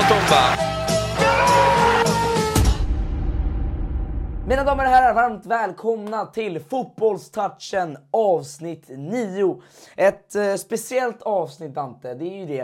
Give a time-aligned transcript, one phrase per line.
[0.00, 0.56] Motumba.
[4.48, 9.62] Mina damer och herrar, varmt välkomna till Fotbollstouchen avsnitt 9.
[9.96, 12.60] Ett eh, speciellt avsnitt Dante, det är ju det.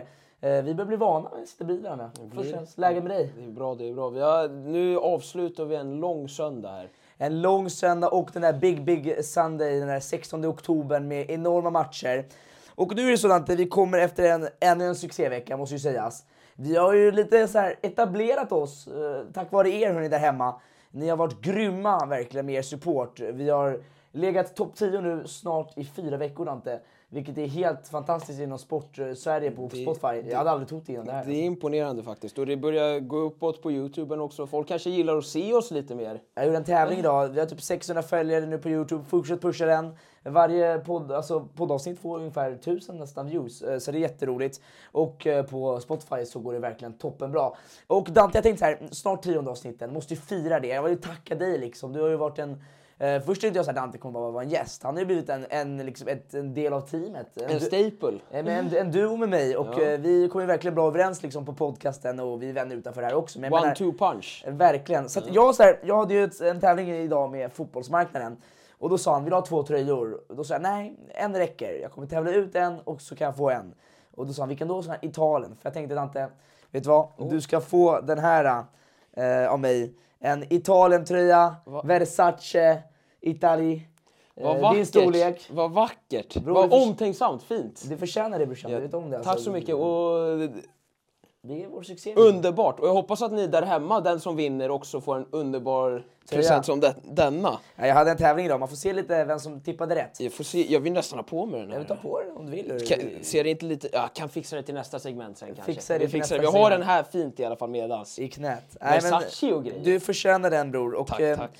[0.48, 2.10] Eh, vi börjar bli vana med att sitta bredvid varandra.
[2.34, 3.32] Först och främst, läge med dig?
[3.38, 4.08] Det är bra, det är bra.
[4.08, 6.88] Vi har, nu avslutar vi en lång söndag här.
[7.18, 11.70] En lång söndag och den där Big Big Sunday den där 16 oktober med enorma
[11.70, 12.24] matcher.
[12.68, 15.78] Och nu är det så Dante, vi kommer efter en, ännu en succévecka måste ju
[15.78, 16.24] sägas.
[16.56, 20.60] Vi har ju lite så etablerat oss eh, tack vare er hörni där hemma.
[20.90, 23.20] Ni har varit grymma verkligen med er support.
[23.20, 23.80] Vi har
[24.12, 26.80] legat topp 10 nu snart i fyra veckor Dante.
[27.08, 30.30] Vilket är helt fantastiskt inom sport-Sverige på Det- Spotify.
[30.30, 31.24] Jag hade aldrig trott det innan det här.
[31.24, 32.38] Det är imponerande faktiskt.
[32.38, 34.46] Och det börjar gå uppåt på Youtube också.
[34.46, 36.20] Folk kanske gillar att se oss lite mer.
[36.34, 37.28] Jag gjorde en tävling idag.
[37.28, 39.04] Vi har typ 600 följare nu på Youtube.
[39.08, 39.94] Fortsätt pusha den.
[40.30, 43.62] Varje podd, alltså poddavsnitt får ungefär 1000 nästan views.
[43.62, 44.60] eh, Så det är jätteroligt.
[44.92, 47.50] Och eh, på Spotify så går det verkligen toppenbra.
[47.86, 49.92] Och Dante, jag tänkte så här, snart tionde avsnitten.
[49.92, 50.68] Måste ju fira det.
[50.68, 51.92] Jag vill ju tacka dig liksom.
[51.92, 52.62] Du har ju varit en
[52.98, 54.82] Eh, först tänkte jag att Dante kommer bara vara en gäst.
[54.82, 57.36] Han har ju blivit en, en, liksom ett, en del av teamet.
[57.42, 58.18] En du- staple.
[58.30, 59.82] Men En, en duo med mig och Ja.
[59.82, 63.06] eh, vi kommer verkligen bra överens liksom, på podcasten och vi är vänner utanför det
[63.06, 63.40] här också.
[63.40, 64.44] Men jag menar- One-two punch.
[64.46, 65.08] Eh, Verkligen.
[65.08, 68.36] Så jag, så här, jag hade ju ett, en tävling idag med fotbollsmarknaden.
[68.78, 70.20] Och då sa han, vill du ha två tröjor?
[70.28, 71.78] Och då sa jag, nej, en räcker.
[71.82, 73.74] Jag kommer tävla ut en och så kan jag få en.
[74.14, 74.82] Och då sa han, vilken då?
[74.82, 75.50] Så här, Italien.
[75.60, 76.28] För jag tänkte, Dante,
[76.70, 77.08] vet du vad?
[77.16, 77.28] Oh.
[77.30, 78.64] Du ska få den här
[79.16, 79.94] eh, av mig.
[80.18, 82.82] En Italien-tröja, Versace,
[83.20, 83.88] Itali.
[84.34, 84.76] Vad Eh, vackert.
[84.76, 85.50] din storlek.
[85.52, 86.36] Vad vackert.
[86.36, 87.42] Bror, Vad omtänksamt.
[87.42, 87.82] Fint.
[87.88, 89.16] Du förtjänar det brorsan, Ja, du vet om det.
[89.18, 89.44] Tack alltså.
[89.44, 89.74] så mycket.
[89.74, 90.40] Och
[91.48, 92.14] Det är vår succé.
[92.16, 92.80] underbart.
[92.80, 96.66] Och jag hoppas att ni där hemma, den som vinner, också får en underbar present
[96.66, 97.58] som de, denna.
[97.76, 100.20] Ja, jag hade en tävling idag, man får se lite vem som tippade rätt.
[100.20, 101.78] Jag, får se, jag vill nästan ha på mig den Jag här.
[101.78, 102.86] vill ta på den om du vill.
[102.88, 103.88] Kan, ser det inte lite...
[103.92, 105.72] Ja, kan fixa det till nästa segment sen kanske.
[105.72, 106.40] Fixar det Vi fixar det.
[106.40, 108.18] Vi har den här fint i alla fall medans.
[108.18, 108.76] I knät.
[108.80, 109.84] Versace och grejer.
[109.84, 110.94] Du förtjänar den bror.
[110.94, 111.50] Och, Tack, eh, tack.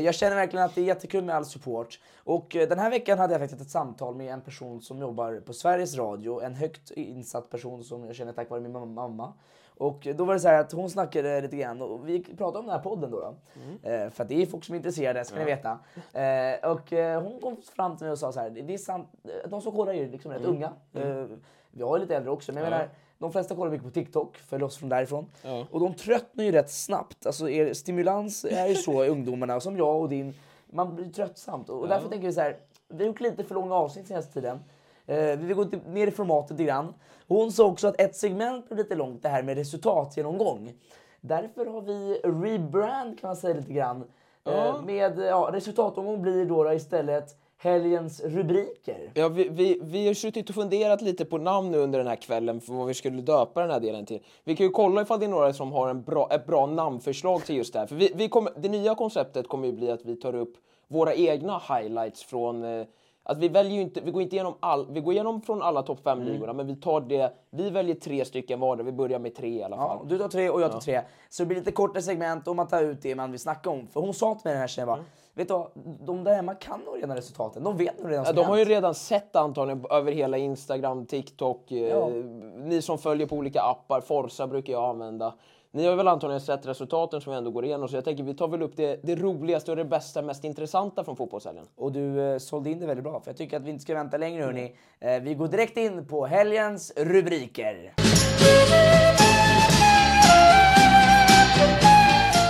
[0.00, 2.00] Jag känner verkligen att det är jättekul med all support.
[2.24, 5.40] Och eh, den här veckan hade jag faktiskt ett samtal med en person som jobbar
[5.46, 6.42] på Sveriges Radio.
[6.42, 9.32] En högt insatt person som jag känner tack vare min mam- mamma.
[9.78, 12.64] Och då var det så här att hon snackade lite grann och vi pratade om
[12.66, 13.20] den här podden då.
[13.20, 13.34] då.
[13.62, 14.02] Mm.
[14.04, 15.78] Eh, för det är folk som är intresserade, ska ni veta.
[16.12, 19.08] Eh, och eh, hon kom fram till mig och sa så här, det är sant,
[19.24, 20.72] eh, de som kollar är liksom rätt unga.
[20.94, 21.24] Eh,
[21.70, 22.78] vi har ju lite äldre också, men jag Mm.
[22.80, 22.86] Ja.
[22.86, 25.26] menar, de flesta kollar mycket på TikTok, följer oss från därifrån.
[25.42, 25.66] Ja.
[25.70, 27.26] Och de tröttnar ju rätt snabbt.
[27.26, 30.34] Alltså er stimulans är ju så i ungdomarna, som jag och din.
[30.70, 31.68] Man blir tröttsamt.
[31.68, 32.56] Och därför tänker vi så här,
[32.88, 34.60] vi har gjort lite för långa avsnitt senaste tiden.
[35.06, 36.94] Eh, vi vill gå ner i formatet lite grann.
[37.28, 40.72] Hon sa också att ett segment blev lite långt, det här med resultatgenomgång.
[41.20, 44.00] Därför har vi rebrand kan man säga lite grann.
[44.44, 44.82] Eh, Ja.
[44.86, 49.10] med ja, resultatomgång blir då, då istället helgens rubriker.
[49.14, 52.16] Ja, vi, vi, vi har suttit och funderat lite på namn nu under den här
[52.16, 54.20] kvällen för vad vi skulle döpa den här delen till.
[54.44, 57.44] Vi kan ju kolla ifall det är några som har en bra, ett bra namnförslag
[57.44, 57.86] till just det här.
[57.86, 60.56] För vi, vi kommer, det nya konceptet kommer ju bli att vi tar upp
[60.88, 62.86] våra egna highlights från eh,
[63.28, 66.00] att vi väljer inte, vi går inte igenom all, vi går igenom från alla topp
[66.04, 69.62] 5-ligorna, men vi tar det, vi väljer tre stycken var vi börjar med tre i
[69.62, 69.98] alla fall.
[70.02, 71.00] Ja, du tar tre och jag tar tre.
[71.28, 73.86] Så det blir lite kortare segment och man tar ut det man vill snacka om.
[73.86, 75.04] För hon sa till mig den här tjejen bara,
[75.36, 75.64] vet du
[76.06, 77.64] de där hemma kan nog redan resultaten.
[77.64, 81.72] De vet nog redan Ja, de har ju redan sett antagligen över hela Instagram, TikTok,
[81.72, 82.08] eh, Ja.
[82.56, 85.34] ni som följer på olika appar, Forza brukar jag använda.
[85.70, 88.34] Ni har väl antagligen sett resultaten som vi ändå går igenom, så jag tänker vi
[88.34, 91.64] tar väl upp det, det roligaste och det bästa, mest intressanta från fotbollshelgen.
[91.76, 93.94] Och du eh, sålde in det väldigt bra, för jag tycker att vi inte ska
[93.94, 94.76] vänta längre hörni.
[95.00, 97.94] Eh, vi går direkt in på helgens rubriker.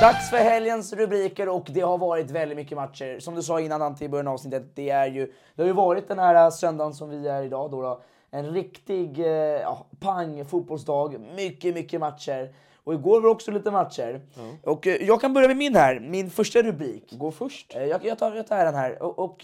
[0.00, 3.18] Dags för helgens rubriker och det har varit väldigt mycket matcher.
[3.20, 5.72] Som du sa innan Ante i början av avsnittet, det, är ju, det har ju
[5.72, 7.82] varit den här söndagen som vi är idag då.
[7.82, 8.00] då
[8.30, 12.54] en riktig eh, ja, pang fotbollsdag, mycket, mycket matcher.
[12.84, 14.20] Och igår var det också lite matcher.
[14.62, 17.12] Och eh, jag kan börja med min här, min första rubrik.
[17.12, 17.74] Gå först.
[17.74, 19.02] Jag, jag, tar, jag tar den här.
[19.02, 19.38] Och, och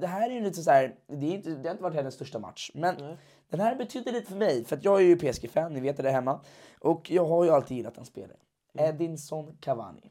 [0.00, 2.14] det här är ju lite så här, det, är inte, det har inte varit hennes
[2.14, 2.70] största match.
[2.74, 2.96] Men
[3.50, 6.12] den här betyder lite för mig, för jag är ju PSG-fan, ni vet det där
[6.12, 6.40] hemma.
[6.78, 8.36] Och jag har ju alltid gillat en spelare.
[8.74, 10.10] Edinson Cavani.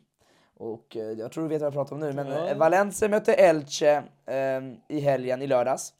[0.58, 2.56] Och eh, jag tror du vet vad jag pratar om nu, men ja.
[2.56, 5.94] Valencia mötte Elche eh, i helgen, i lördags.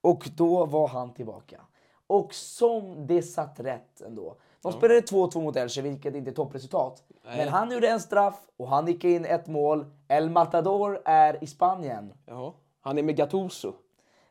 [0.00, 1.60] Och då var han tillbaka.
[2.06, 4.36] Och som det satt rätt ändå.
[4.62, 7.02] De spelade 2-2 mot Elche, vilket inte är toppresultat.
[7.24, 9.86] Men han gjorde en straff och han gick in ett mål.
[10.08, 12.12] El Matador är i Spanien.
[12.26, 12.52] Jaha.
[12.80, 13.72] Han är med Gattuso.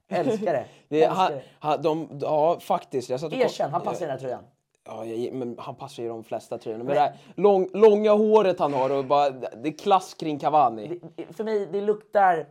[0.07, 0.65] Älskar det.
[0.89, 1.43] Det är, Älskar han, det.
[1.59, 3.09] han, de, ja, faktiskt.
[3.09, 4.43] Jag satt Erkänn, han passar i den här tröjan.
[4.85, 6.83] Ja, jag, men han passar ju de flesta tröjorna.
[6.83, 10.99] Men det här lång, långa håret han har och bara, det är klass kring Cavani.
[11.15, 12.45] Det- För mig, det luktar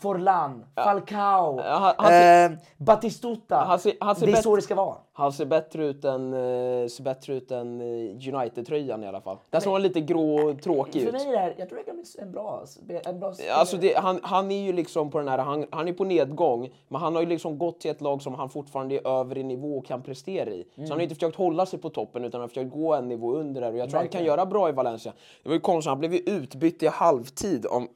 [0.00, 3.56] Forlan, Falcao, Ja, han- han ser- eh, Batistuta.
[3.56, 4.96] Han ser- han ser det är så det ska vara.
[5.12, 6.30] Han ser bättre ut än,
[6.90, 9.36] ser bättre ut än eh, United-tröjan i alla fall.
[9.50, 11.12] Den såg lite grå och tråkig För ut.
[11.26, 12.64] mig här, jag tror det kan bli en bra,
[13.04, 15.92] en bra Alltså det, han, han är ju liksom på den här, han, han är
[15.92, 19.08] på nedgång, men han har ju liksom gått till ett lag som han fortfarande är
[19.20, 20.64] över i nivå och kan prestera i.
[20.74, 23.08] Så han har inte försökt hålla sig på toppen utan han har försökt gå en
[23.08, 24.26] nivå under där och jag tror han kan Verkligen.
[24.26, 25.12] göra bra i Valencia.
[25.42, 27.88] Det var ju konstigt, han blev ju utbytt i halvtid om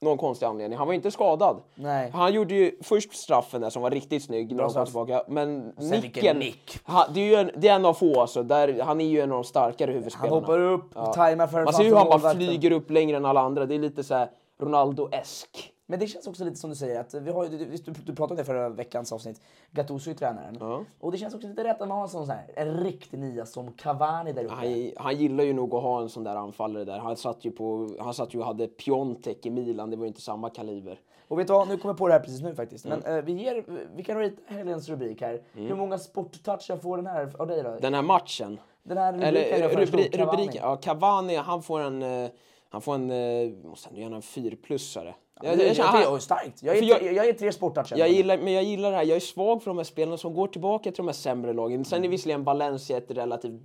[0.00, 0.78] någon konstig anledning.
[0.78, 1.62] Han var inte skadad.
[1.74, 2.10] Nej.
[2.10, 5.06] Han gjorde ju först straffen där som var riktigt snygg när Bra de kom straff.
[5.06, 5.24] tillbaka.
[5.28, 6.78] Men vilken nicken, nick.
[6.84, 8.42] han, det är ju en, det är en av få alltså.
[8.42, 10.40] Där, han är ju en av de starkare Han huvudspelarna.
[10.40, 12.46] hoppar upp, tajmar för Man ser hur han bara målvakten.
[12.46, 13.66] flyger upp längre än alla andra.
[13.66, 14.30] Det är lite så här
[14.62, 15.70] Ronaldo-esk.
[15.88, 18.30] Men det känns också lite som du säger, att vi har du, du, du pratade
[18.30, 19.40] om det förra veckans avsnitt,
[19.70, 20.84] Gattuso är tränaren.
[21.00, 23.46] Och det känns också lite rätt att har en sån så här, en riktig nia
[23.46, 24.54] som Cavani där uppe.
[24.54, 26.98] Han, han gillar ju nog att ha en sån där anfallare där.
[26.98, 30.08] Han satt ju, på, han satt ju och hade Piontek i Milan, det var ju
[30.08, 31.00] inte samma kaliber.
[31.28, 32.84] Och vet du vad, nu kommer jag på det här precis nu faktiskt.
[32.84, 33.18] Men Mm.
[33.18, 33.64] eh, vi, ger,
[33.96, 35.42] vi kan rita helgens rubrik här.
[35.52, 37.78] Hur många sporttouchar får den här av dig då?
[37.80, 38.58] Den här matchen.
[38.82, 40.32] Den här rubriken Eller rubri, Cavani.
[40.42, 42.30] rubriken, ja Cavani han får en, eh,
[42.68, 45.14] han får en, eh, måste ge honom en fyrplussare.
[45.42, 46.62] Jag, jag, jag, känner- jag, jag, starkt.
[46.62, 47.96] Jag För är, tre, sporttouchar.
[47.96, 50.34] Jag gillar, men jag gillar det här, jag är svag för de här spelarna som
[50.34, 51.84] går tillbaka till de här sämre lagen.
[51.84, 53.60] Sen är visserligen Valencia ett relativt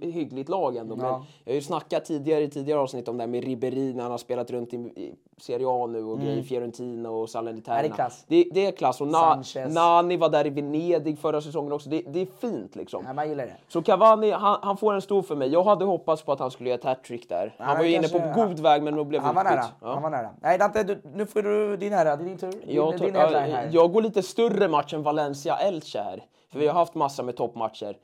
[0.00, 0.96] hyggligt lag ändå.
[0.96, 1.24] Men Ja.
[1.44, 4.10] jag har ju snackat tidigare i tidigare avsnitt om det här med Ribéry när han
[4.10, 7.78] har spelat runt i, Serie A nu och grejer, Fiorentina och Salernitana.
[7.78, 7.90] Mm.
[7.90, 8.24] Ja, det är klass.
[8.28, 9.00] Det, det är klass.
[9.00, 9.42] Och Na.
[9.68, 11.88] Nani var där i Venedig förra säsongen också.
[11.90, 13.04] Det, det är fint liksom.
[13.04, 13.56] Nej, man gillar det.
[13.68, 15.48] Så Cavani, han, han får en stor för mig.
[15.48, 17.54] Jag hade hoppats på att han skulle göra ett hattrick där.
[17.58, 19.64] Han Ja, var ju inne på god väg men då blev Han var nära.
[19.80, 19.92] Ja.
[19.94, 20.30] Han var nära.
[20.42, 22.16] Nej Dante, du, nu får du din ära.
[22.16, 22.50] Det är din tur.
[22.50, 23.64] Din, Jag, din headline här.
[23.64, 26.24] ja, jag går lite större match än Valencia-Elche här.
[26.52, 27.96] För vi har haft massa med toppmatcher.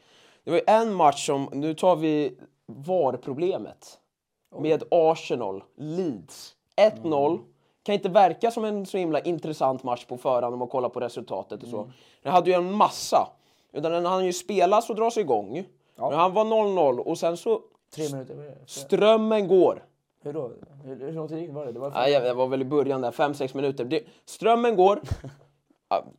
[0.47, 3.99] Det var en match som, nu tar vi VAR-problemet.
[4.59, 6.55] Med Arsenal, Leeds.
[6.77, 7.27] 1-0.
[7.27, 7.45] Mm.
[7.83, 11.01] Kan inte verka som en så himla intressant match på förhand om man kollar på
[11.01, 11.79] resultatet och så.
[11.79, 11.93] Mm.
[12.23, 13.29] Den hade ju en massa.
[13.73, 15.67] Utan den hann ju spelas och dras igång.
[15.97, 17.61] Men han var 0-0 och sen så
[17.95, 18.35] Tre minuter.
[18.35, 18.55] det?
[18.67, 19.85] strömmen går.
[20.23, 20.53] Hur då?
[20.85, 21.73] Hur, hur lång tid var det?
[21.73, 23.85] Det var Nej, det var väl i början där, 5-6 minuter.
[23.85, 25.01] Det, strömmen går.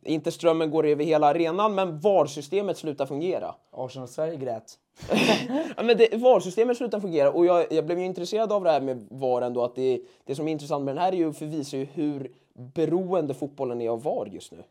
[0.04, 3.54] Inte strömmen går över hela arenan, men VAR-systemet slutar fungera.
[3.70, 4.78] Arsenal-Sverige grät.
[5.76, 8.80] Ja, men det, VAR-systemet slutar fungera och jag, jag blev ju intresserad av det här
[8.80, 9.64] med VAR ändå.
[9.64, 12.32] Att det, det som är intressant med den här är ju för visar ju hur
[12.54, 14.62] beroende fotbollen är av VAR just nu.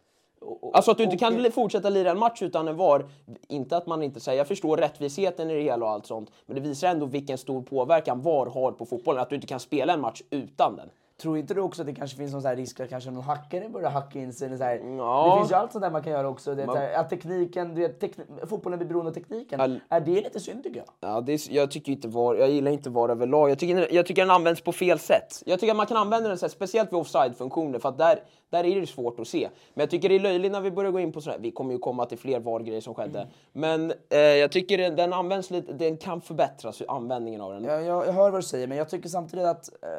[0.73, 3.05] Alltså att du inte kan fortsätta lira en match utan en VAR.
[3.47, 6.31] Inte att man inte säger, jag förstår rättvisheten i det hela och allt sånt.
[6.45, 9.21] Men det visar ändå vilken stor påverkan VAR har på fotbollen.
[9.21, 10.89] Att du inte kan spela en match utan den.
[11.21, 13.23] Tror inte du också att det kanske finns någon så här risk att kanske någon
[13.23, 14.57] hackare börjar hacka in sig?
[14.57, 14.81] Så här.
[14.97, 15.33] Ja.
[15.33, 16.55] Det finns ju allt sånt där man kan göra också.
[16.55, 19.61] Det Man- här, att tekniken, du vet, tekn- fotbollen blir beroende av tekniken.
[19.61, 20.87] All- Är det lite synd tycker jag?
[21.11, 23.49] Ja, det är, jag tycker inte VAR, jag gillar inte VAR överlag.
[23.49, 25.43] Jag tycker, jag tycker den används på fel sätt.
[25.45, 28.19] Jag tycker att man kan använda den så här, speciellt vid offside-funktioner för att där,
[28.49, 29.49] där är det svårt att se.
[29.73, 31.71] Men jag tycker det är löjligt när vi börjar gå in på sådär, vi kommer
[31.73, 33.27] ju komma till fler VAR-grejer som skedde.
[33.53, 37.63] Men eh, jag tycker den, den används lite, den kan förbättras, användningen av den.
[37.63, 39.89] Jag, jag, jag hör vad du säger, men jag tycker samtidigt att eh,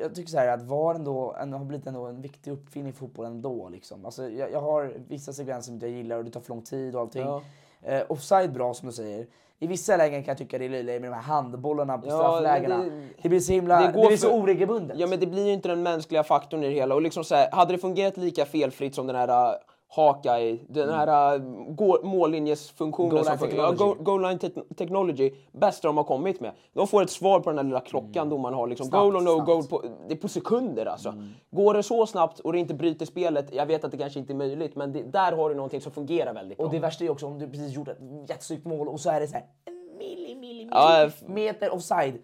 [0.00, 2.92] jag tycker så här att VAR ändå, ändå har blivit ändå en viktig uppfinning i
[2.92, 3.68] fotbollen ändå.
[3.68, 4.04] Liksom.
[4.04, 6.94] Alltså, jag, jag har vissa sekvenser som jag gillar och det tar för lång tid
[6.94, 7.22] och allting.
[7.22, 7.42] Ja.
[7.82, 9.26] Eh, offside bra som du säger.
[9.60, 12.16] I vissa lägen kan jag tycka det är löjligt med de här handbollarna på Ja,
[12.18, 12.78] strafflägena.
[12.78, 12.90] Det,
[13.22, 14.98] det- blir så himla, det det, blir så för- oregelbundet.
[14.98, 16.94] Ja men det blir ju inte den mänskliga faktorn i det hela.
[16.94, 19.58] Och liksom så här, hade det fungerat lika felfritt som den här
[19.96, 21.42] uh, Hawkeye, den här uh,
[21.74, 23.32] gå- mållinjesfunktionen Goal line.
[23.40, 23.76] Ja, technology.
[23.76, 26.52] goal, goal line te- technology, bästa de har kommit med.
[26.72, 28.66] De får ett svar på den där lilla klockan domaren har.
[28.66, 29.46] Liksom, Snabbt, goal och no snabbt.
[29.46, 31.14] goal, på, det är på sekunder alltså.
[31.50, 34.32] Går det så snabbt och det inte bryter spelet, jag vet att det kanske inte
[34.32, 36.66] är möjligt, men det, där har du någonting som fungerar väldigt bra.
[36.66, 39.20] Och det värsta är också om du precis gjort ett jättesnyggt mål och så är
[39.20, 42.18] det så här en milli, milli, Ja, millimeter offside.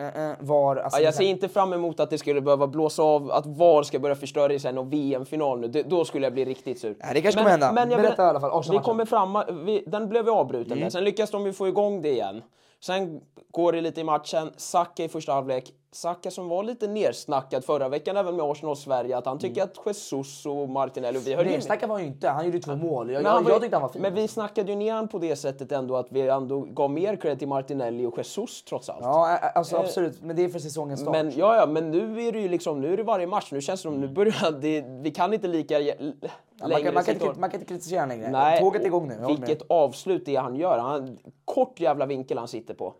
[0.00, 3.30] Uh, var, alltså, Ja, jag ser inte fram emot att det skulle behöva blåsa av,
[3.30, 5.68] att VAR ska börja förstöra i och VM-final nu.
[5.68, 6.96] Det, då skulle jag bli riktigt sur.
[7.00, 7.72] Ja, det kanske kommer hända.
[7.90, 10.90] jag Berätta i alla fall, Vi kommer fram, vi, den blev ju avbruten Mm.
[10.90, 12.42] Sen lyckas de ju få igång det igen.
[12.80, 14.50] Sen går det lite i matchen.
[14.56, 15.72] Saka i första halvlek.
[15.92, 19.76] Saka som var lite nersnackad förra veckan även med Arsenal Sverige att han tycker att
[19.86, 23.10] Jesus och Martinelli och vi höll Snacka var ju inte, han gjorde ju två mål.
[23.10, 24.02] Jag, men han jag, jag tyckte han var fin.
[24.02, 27.16] Men vi snackade ju ner han på det sättet ändå att vi ändå gav mer
[27.16, 29.00] cred till Martinelli och Jesus trots allt.
[29.02, 30.22] Ja, alltså absolut.
[30.22, 31.12] Men det är för säsongens start.
[31.12, 33.52] Men, ja, ja, men nu är det ju liksom, nu är det varje match.
[33.52, 37.04] Nu känns det som, nu börjar det, vi kan inte lika Ja, man, kan, man,
[37.04, 38.30] kan inte, man kan inte kritisera honom längre.
[38.30, 39.16] Nej, Tåget är igång nu.
[39.18, 39.26] med.
[39.26, 40.78] Vilket avslut det är han gör.
[40.78, 42.94] Han, kort jävla vinkel han sitter på.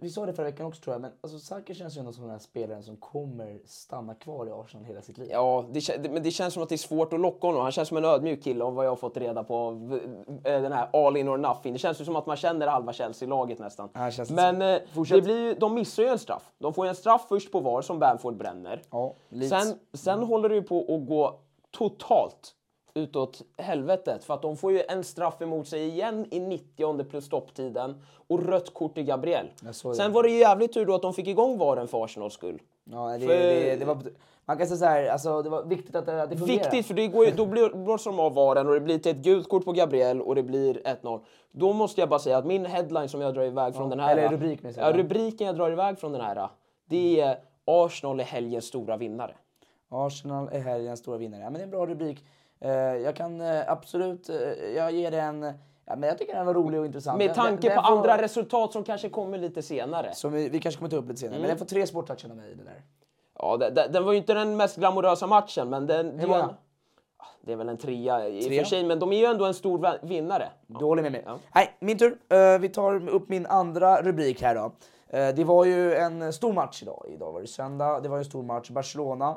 [0.00, 2.22] Vi sa det förra veckan också tror jag, men alltså, Saka känns ju ändå som
[2.22, 5.28] den här spelaren som kommer stanna kvar i Arsenal hela sitt liv.
[5.30, 7.62] Ja, det, men det känns som att det är svårt att locka honom.
[7.62, 10.00] Han känns som en ödmjuk kille av vad jag har fått reda på av
[10.44, 11.72] eh, den här all in or nothing.
[11.72, 13.88] Det känns ju som att man känner halva Chelsea-laget nästan.
[13.92, 16.52] Ja, men eh, det blir ju, de missar ju en straff.
[16.58, 18.82] De får ju en straff först på VAR som Bamford bränner.
[18.90, 19.14] Ja.
[19.48, 22.54] Sen, sen håller det ju på att gå totalt
[23.00, 27.24] utåt helvetet för att de får ju en straff emot sig igen i 90 plus
[27.24, 29.46] stopptiden och rött kort till Gabriel.
[29.96, 32.58] Sen var det ju jävligt tur då att de fick igång VARen för Arsenals skull.
[32.84, 33.98] Ja, det, För- det, det var,
[34.44, 36.62] man kan säga så här, alltså, det var viktigt att det, att det fungerade.
[36.62, 39.24] Viktigt, för det går då blir- blåser de av VARen och det blir till ett
[39.24, 41.20] gult kort på Gabriel och det blir 1-0.
[41.52, 44.16] Då måste jag bara säga att min headline som jag drar iväg från den här...
[44.16, 44.74] eller rubrik, jag.
[44.76, 46.48] Ja, rubriken jag drar iväg från den här,
[46.84, 49.34] det är Arsenal är helgens stora vinnare.
[49.88, 51.40] Arsenal är helgens stora vinnare.
[51.40, 52.24] Ja, men det är en bra rubrik.
[52.60, 54.36] Eh, jag kan eh, absolut, eh,
[54.76, 55.42] jag ger den,
[55.86, 57.18] ja, men jag tycker den var rolig och intressant.
[57.18, 60.14] Med Den- tanke den på får- andra resultat som kanske kommer lite senare.
[60.14, 61.42] Som vi, vi kanske kommer ta upp lite senare, Mm.
[61.42, 62.54] men den får tre sporttouchen av mig.
[62.54, 62.82] Den där.
[63.38, 66.54] Ja, det, den var ju inte den mest glamorösa matchen, men den, det, är många?
[67.18, 69.44] Ah, det är väl en trea i och för sig, men de är ju ändå
[69.44, 70.48] en stor vinnare.
[70.66, 71.24] Du håller med mig?
[71.54, 72.18] Nej, min tur.
[72.28, 74.72] Eh, vi tar upp min andra rubrik här då.
[75.18, 77.04] Eh, det var ju en stor match idag.
[77.08, 78.00] Idag var det söndag.
[78.00, 78.70] Det var ju en stor match.
[78.70, 79.36] Barcelona uh,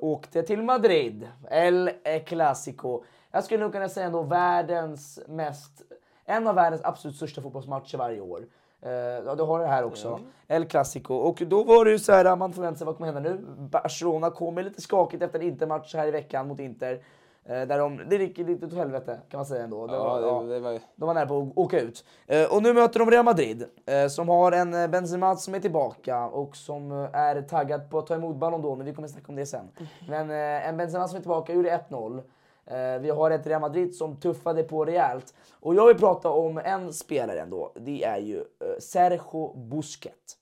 [0.00, 1.28] åkte till Madrid.
[1.50, 1.90] El
[2.26, 3.02] Clasico.
[3.30, 5.82] Jag skulle nog kunna säga ändå världens mest...
[6.24, 8.44] En av världens absolut största fotbollsmatcher varje år.
[8.86, 10.20] Uh, ja, du har det här också.
[10.48, 11.14] El Clasico.
[11.14, 13.38] Och då var det ju så här, man förväntade sig vad kommer hända nu?
[13.58, 17.02] Barcelona kommer lite skakigt efter en Intermatch här i veckan mot Inter.
[17.44, 19.86] Eh, där de, det gick lite åt helvete kan man säga ändå.
[19.86, 20.42] Det var- ja.
[20.42, 20.80] det var.
[20.96, 22.04] De var nära på att åka ut.
[22.26, 26.26] Eh, och nu möter de Real Madrid eh, som har en Benzema som är tillbaka
[26.26, 29.36] och som är taggad på att ta emot Ballon d'Or, men vi kommer snacka om
[29.36, 29.68] det sen.
[30.08, 32.22] Men en Benzema som är tillbaka gjorde 1-0.
[32.66, 35.34] Eh, vi har ett Real Madrid som tuffade på rejält.
[35.60, 37.72] Och jag vill prata om en spelare ändå.
[37.76, 38.44] Det är ju
[38.80, 40.36] Sergio Busquets.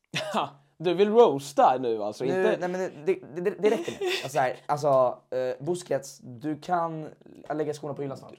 [0.80, 2.24] Du vill roasta nu alltså?
[2.24, 2.56] Nu, inte...
[2.60, 4.06] nej, men det, det, det, det räcker nu.
[4.22, 7.08] Alltså, här, alltså eh, Busquets, du kan
[7.54, 8.34] lägga skorna på hyllan snart.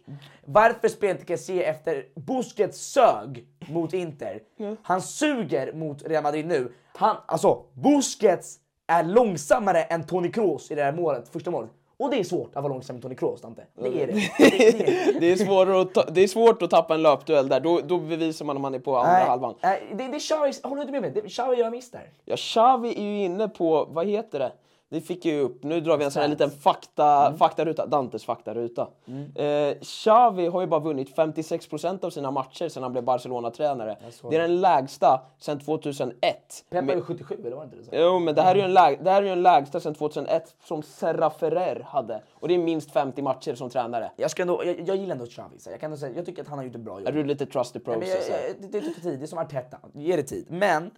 [0.46, 4.42] Varför spelar inte Kessie efter Busquets sög mot Inter?
[4.84, 6.72] Han suger mot Real Madrid nu.
[6.96, 11.72] Han, alltså, Busquets är långsammare än Toni Kroos i det här målet, första målet.
[12.00, 13.62] Och det är svårt att vara långsam med Toni Kroos, Dante.
[13.76, 14.14] Det är det.
[14.14, 15.20] det, det, är det.
[15.20, 17.60] det, är svårare att ta, det är svårt att tappa en löpduell där.
[17.60, 19.56] Då, då bevisar man om man är på andra Nej, halvan.
[19.62, 21.30] nej, det, det är Xavi, håller du inte med mig?
[21.30, 22.10] Xavi gör miss där.
[22.26, 24.52] Ja, Xavi är ju inne på, vad heter det?
[24.92, 25.64] Det fick jag ju upp.
[25.64, 27.38] Nu drar vi en sån här liten fakta, Mm.
[27.38, 27.86] faktaruta.
[27.86, 28.88] Dantes faktaruta.
[29.36, 33.98] Eh, Xavi har ju bara vunnit 56% av sina matcher sedan han blev Barcelona-tränare.
[34.30, 36.66] Det är den lägsta sedan 2001.
[36.70, 37.84] Pep är ju 77, eller var det inte det?
[37.84, 37.90] Så?
[37.94, 39.96] Jo, men det här är ju en, läg, det här är ju en lägsta sedan
[39.96, 42.22] 2001 som Serra Ferrer hade.
[42.34, 44.12] Och det är minst 50 matcher som tränare.
[44.16, 45.60] Jag, ska ändå, jag, jag gillar ändå Xavi.
[45.60, 47.08] Så jag, kan ändå säga, jag tycker att han har gjort ett bra jobb.
[47.08, 48.28] Är du lite trust the Nej, process?
[48.30, 48.44] jag, här?
[48.48, 49.78] jag, det, det tar tid, det är som Arteta.
[49.94, 50.46] Ge det tid.
[50.50, 50.92] Men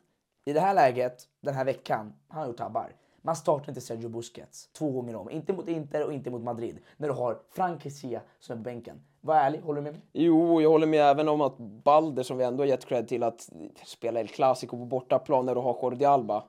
[0.46, 2.92] i det här läget, den här veckan, han har gjort tabbar.
[3.22, 5.30] Man startar inte Sergio Busquets två gånger om.
[5.30, 6.80] Inte mot Inter och inte mot Madrid.
[6.98, 9.02] När du har Frank Kessie som är på bänken.
[9.22, 10.02] Var ärlig, håller du med mig?
[10.14, 13.24] Jo, jag håller med även om att Balder, som vi ändå har gett cred till
[13.24, 13.50] att
[13.86, 16.44] spela El Clasico på bortaplan när du har Jordi Alba.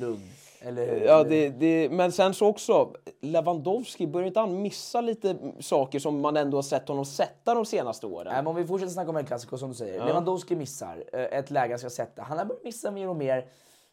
[0.00, 0.28] Lugn.
[0.60, 5.98] Eller Ja, det, det, men sen så också, Lewandowski, börjar inte han missa lite saker
[5.98, 8.26] som man ändå har sett honom sätta de senaste åren?
[8.26, 10.06] Nej, men om vi fortsätter snacka om El Clasico som du säger.
[10.06, 12.22] Lewandowski missar eh, ett läge han ska sätta.
[12.22, 13.46] Han har börjat missa mer och mer.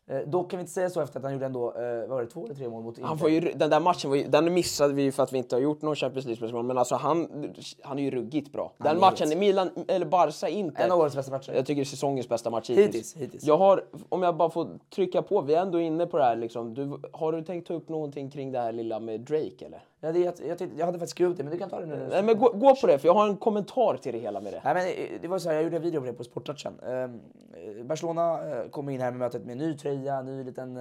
[0.09, 2.27] Eh, Dock kan vi inte säga så efter att han gjorde ändå, eh, var det,
[2.27, 3.07] två eller tre mål mot Inter.
[3.07, 5.37] Han får ju, den där matchen, var ju, den missade vi ju för att vi
[5.37, 7.49] inte har gjort någon Champions League-spelsmål, men alltså han,
[7.81, 8.73] han är ju ruggigt bra.
[8.77, 10.83] Den är matchen, Milan, eller Barca, Inter.
[10.83, 11.53] En av årets bästa matcher.
[11.55, 12.87] Jag tycker det är säsongens bästa match hittills.
[12.87, 13.43] Hittills, hittills.
[13.43, 16.35] Jag har, om jag bara får trycka på, vi är ändå inne på det här
[16.35, 16.73] liksom.
[16.73, 19.83] Du, har du tänkt ta upp någonting kring det här lilla med Drake eller?
[20.01, 22.07] Ja, det, jag, jag, jag hade faktiskt skrivit det, men du kan ta det nu.
[22.09, 24.53] Nej men gå, gå på det, för jag har en kommentar till det hela med
[24.53, 24.61] det.
[24.63, 26.79] Nej, men eh, det var så här, jag gjorde en video på det på Sporttouchen.
[26.79, 27.21] Ehm,
[27.53, 30.77] eh, Barcelona eh, kommer in här med mötet med ny tröja, ny liten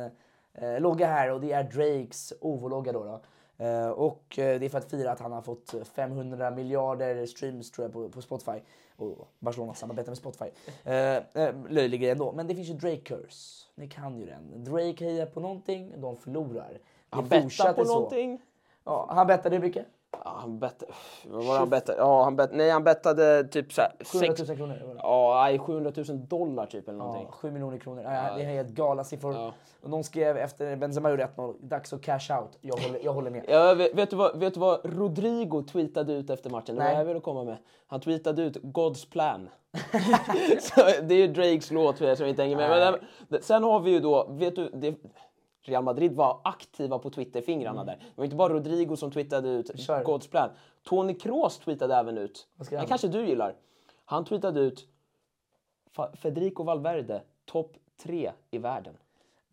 [0.55, 3.05] eh, logga här och det är Drakes OVO-logga då.
[3.05, 3.21] då.
[3.65, 7.71] Eh, och eh, det är för att fira att han har fått 500 miljarder streams
[7.71, 8.61] tror jag på, på Spotify.
[8.97, 10.51] Och Barcelona samarbetar med Spotify.
[11.69, 12.33] Löjlig grej ändå.
[12.33, 13.65] Men det finns ju Drake curse.
[13.75, 14.65] Ni kan ju den.
[14.65, 16.79] Drake hejar på någonting, de förlorar.
[17.11, 17.95] Han bettar på så.
[17.95, 18.41] någonting.
[18.89, 19.87] Ja, han bettade hur mycket?
[20.25, 20.93] Ja, han bettade...
[21.27, 21.99] Vad var han bettade?
[21.99, 23.93] Ja, han bet, nej, han bettade typ såhär...
[24.05, 24.83] 700 000 kronor.
[24.87, 25.01] var det.
[25.03, 27.27] Ja, nej, 700 000 dollar typ eller någonting.
[27.31, 28.03] Ja, 7 miljoner kronor.
[28.03, 29.35] Ja, det är helt galna siffror.
[29.35, 29.53] Ja.
[29.83, 32.59] Och någon skrev efter Benzema gjorde 1-0, dags att cash out.
[32.61, 33.45] Jag håller, jag håller med.
[33.49, 36.77] Ja, vet, vet, du vad, vet du vad Rodrigo tweetade ut efter matchen?
[36.77, 37.57] Det var jag ville komma med.
[37.87, 39.49] Han tweetade ut God's plan.
[40.61, 42.99] så det är ju Drakes låt för er som inte hänger med.
[43.29, 44.95] Men, sen har vi ju då, vet du, det,
[45.69, 47.97] Real Madrid var aktiva på Twitterfingrarna där.
[47.97, 49.79] Det var inte bara Rodrigo som twittrade ut Mm.
[49.79, 50.05] Kör.
[50.05, 50.51] God's plan.
[50.83, 52.49] Tony Kroos tweetade även ut.
[52.71, 52.87] Han?
[52.87, 53.55] kanske du gillar.
[54.05, 54.89] Han tweetade ut
[56.15, 58.95] Federico Valverde, topp tre i världen.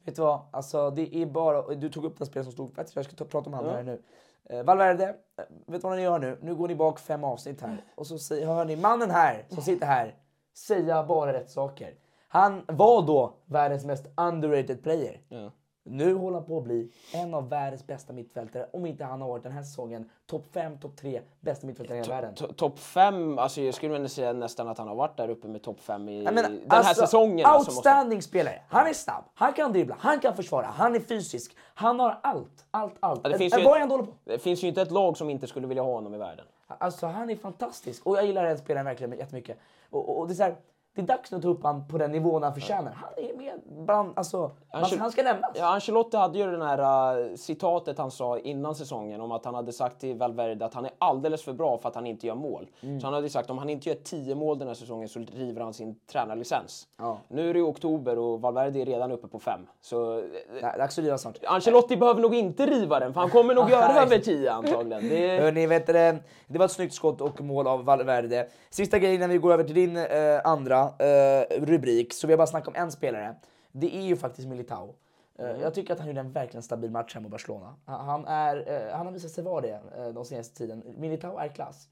[0.05, 0.39] Vet du vad?
[0.51, 1.75] Alltså, det är bara...
[1.75, 2.75] Du tog upp den spelaren som stod...
[2.75, 4.01] Du, jag ska ta, prata om han här nu.
[4.43, 5.03] Eh, Valverde,
[5.37, 6.37] eh, vet du vad ni gör nu?
[6.41, 7.83] Nu går ni bak fem avsnitt här.
[7.95, 10.15] Och så säger, hör ni mannen här, som sitter här,
[10.53, 11.93] säga bara rätt saker.
[12.27, 15.21] Han var då världens mest underrated player.
[15.29, 15.51] Ja.
[15.87, 18.67] Nu håller han på att bli en av världens bästa mittfältare.
[18.73, 22.01] Om inte han har varit den här säsongen topp 5, topp 3 bästa mittfältare i
[22.01, 22.33] hela världen.
[22.35, 25.47] To- Topp fem, alltså jag skulle vilja säga nästan att han har varit där uppe
[25.47, 27.45] med topp fem i Jag menar, den här alltså, säsongen.
[27.45, 28.61] alltså, måste- Outstanding spelare.
[28.69, 31.55] Han är snabb, han kan dribbla, han kan försvara, han är fysisk.
[31.75, 33.19] Han har allt, allt, allt.
[33.23, 34.07] Ja, det finns ett- dålig på?
[34.23, 36.45] Det finns ju inte ett lag som inte skulle vilja ha honom i världen.
[36.67, 39.57] Alltså han är fantastisk och jag gillar den spelaren verkligen jättemycket.
[39.89, 40.55] Och, och, och det är så här,
[40.95, 42.91] det är dags nu att ta upp han på den nivån han förtjänar.
[42.91, 43.53] Han är med
[43.85, 45.51] bland, alltså, Ancel- han ska nämnas.
[45.55, 49.55] Ja, Ancelotti hade ju det här uh, citatet han sa innan säsongen om att han
[49.55, 52.35] hade sagt till Valverde att han är alldeles för bra för att han inte gör
[52.35, 52.67] mål.
[52.81, 52.99] Mm.
[52.99, 55.61] Så han hade sagt om han inte gör 10 mål den här säsongen så river
[55.61, 56.87] han sin tränarlicens.
[56.97, 57.17] Ja.
[57.27, 59.59] Nu är det oktober och Valverde är redan uppe på 5.
[59.81, 60.23] Så eh,
[60.61, 61.37] Nej, dags att riva snart.
[61.47, 64.03] Ancelotti behöver nog inte riva den för han kommer nog göra Nej.
[64.03, 65.09] över 10 antagligen.
[65.09, 65.39] Det.
[65.39, 68.47] Hörrni, vet du, det det var ett snyggt skott och mål av Valverde.
[68.69, 70.05] Sista grejen innan vi går över till din eh,
[70.43, 73.35] andra eh, rubrik, så vill jag bara snacka om en spelare.
[73.71, 74.93] Det är ju faktiskt Militao.
[75.39, 77.75] Eh, Jag tycker att han gjorde en verkligen stabil match här mot Barcelona.
[77.85, 79.79] Han, han är, eh, han har visat sig vara det
[80.13, 80.83] de senaste tiden.
[80.97, 81.87] Militao är klass.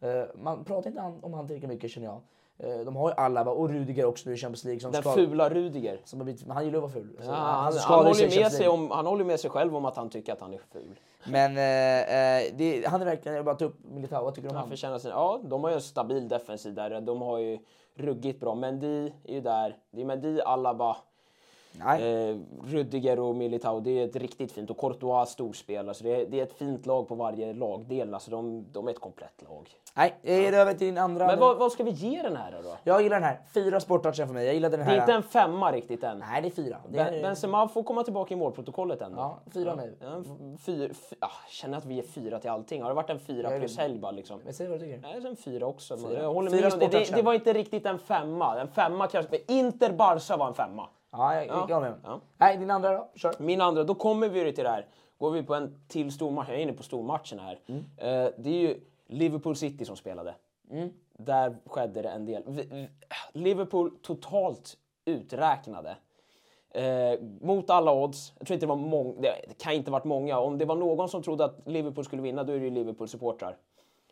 [0.00, 2.20] Eh, man pratar inte om han tillräckligt mycket känner jag.
[2.84, 4.80] De har ju Alaba och Rudiger också nu i Champions League.
[4.80, 6.00] Som Den ska- fula Rudiger.
[6.04, 7.20] Som har blivit, han gillar att vara ful.
[7.26, 9.96] Ja, han, han, i håller med sig om, han håller med sig själv om att
[9.96, 11.00] han tycker att han är ful.
[11.26, 14.56] Men eh, det, han är verkligen, jag bara ta upp Militao, vad tycker du om
[14.56, 15.00] Han honom?
[15.04, 17.00] ja, de har ju en stabil defensiv där.
[17.00, 17.58] De har ju
[17.94, 18.54] ruggigt bra.
[18.54, 19.76] Mendy är ju där.
[19.90, 20.96] Det är Mendy, Alaba,
[21.80, 23.80] eh, Rudiger och Militao.
[23.80, 24.70] Det är ett riktigt fint.
[24.70, 25.94] Och Courtois storspelare.
[25.94, 28.14] Så det är, det är ett fint lag på varje lagdel.
[28.14, 29.68] Alltså de, de är ett komplett lag.
[29.96, 31.26] Nej, jag ger över till din andra.
[31.26, 32.76] Men vad, vad ska vi ge den här då?
[32.84, 33.40] Jag gillar den här.
[33.54, 34.44] Fyra sporttouchen för mig.
[34.46, 34.98] Jag gillade den Det här.
[34.98, 36.18] är inte en femma riktigt än.
[36.18, 36.76] Nej, det är fyra.
[36.88, 37.22] Det Ben- är...
[37.22, 39.18] Benzema får komma tillbaka i målprotokollet än då.
[39.18, 39.92] Ja, fyra mig.
[40.00, 40.22] Ja,
[40.66, 42.82] fyra, f- ah, känner att vi är fyra till allting.
[42.82, 44.40] Har det varit en fyra plus helg bara liksom?
[44.44, 44.98] Men säg vad du tycker.
[44.98, 45.96] Nej, det en fyra också.
[45.98, 46.22] Fyra.
[46.22, 46.76] Jag håller Fyra med det.
[46.78, 46.86] det.
[46.86, 47.16] sporttouchar.
[47.16, 48.60] Det var inte riktigt en femma.
[48.60, 49.38] En femma kanske.
[49.48, 50.88] Inter Barca var en femma.
[51.16, 51.66] Ja, jag, Ja.
[51.68, 51.98] jag håller med.
[52.04, 52.20] Ja.
[52.38, 53.08] Nej, din andra då?
[53.14, 53.34] Kör.
[53.38, 54.86] Min andra, då kommer vi till det här.
[55.18, 56.48] Går vi på en till stormatch.
[56.48, 57.60] Jag är inne på stormatchen här.
[57.96, 60.34] Eh, det är ju Liverpool City som spelade.
[61.18, 62.42] Där skedde det en del.
[62.46, 62.88] Vi-
[63.32, 65.96] Liverpool totalt uträknade.
[66.70, 68.32] Eh, mot alla odds.
[68.38, 69.20] Jag tror inte det var många.
[69.20, 70.38] Det kan inte varit många.
[70.38, 73.56] Om det var någon som trodde att Liverpool skulle vinna, då är det ju Liverpool-supportrar.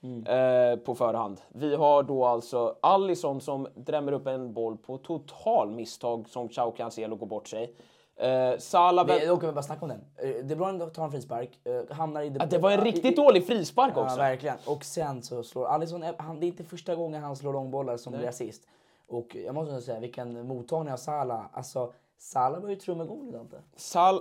[0.04, 1.40] Eh, på förhand.
[1.48, 6.70] Vi har då alltså Alisson som drämmer upp en boll på total misstag som Chao
[6.70, 7.74] Cancelo går bort sig.
[8.16, 9.06] Eh, Salah...
[9.06, 10.04] Vi, då kan vi bara snacka om den.
[10.16, 12.32] Eh, De Bruyne tar en frispark, eh, hamnar i...
[12.38, 14.16] Ja, det var en riktigt dålig frispark Ja, också.
[14.16, 14.56] verkligen.
[14.66, 18.12] Och sen så slår Alisson, han, det är inte första gången han slår långbollar som
[18.12, 18.62] blir assist.
[19.08, 21.40] Och jag måste säga, vilken mottagning av Salah.
[21.52, 23.56] Alltså, Salah var ju igång lite inte.
[23.76, 24.20] Sal...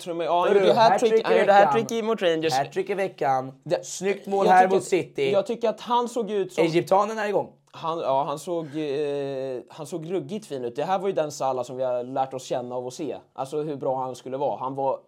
[0.00, 2.54] Tror mig, ja, han gjorde hattrick hattrick mot Rangers.
[2.54, 3.52] Hattrick i veckan.
[3.64, 5.30] Det- Snyggt mål Jag här mot City.
[5.32, 6.64] Jag tycker att han såg ut som...
[6.64, 7.52] Egyptanen är igång.
[7.72, 10.76] Han, ja, han, såg, eh, han såg ruggigt fin ut.
[10.76, 13.16] Det här var ju den Salah som vi har lärt oss känna av att se.
[13.32, 14.58] Alltså hur bra han skulle vara.
[14.58, 14.98] Han var,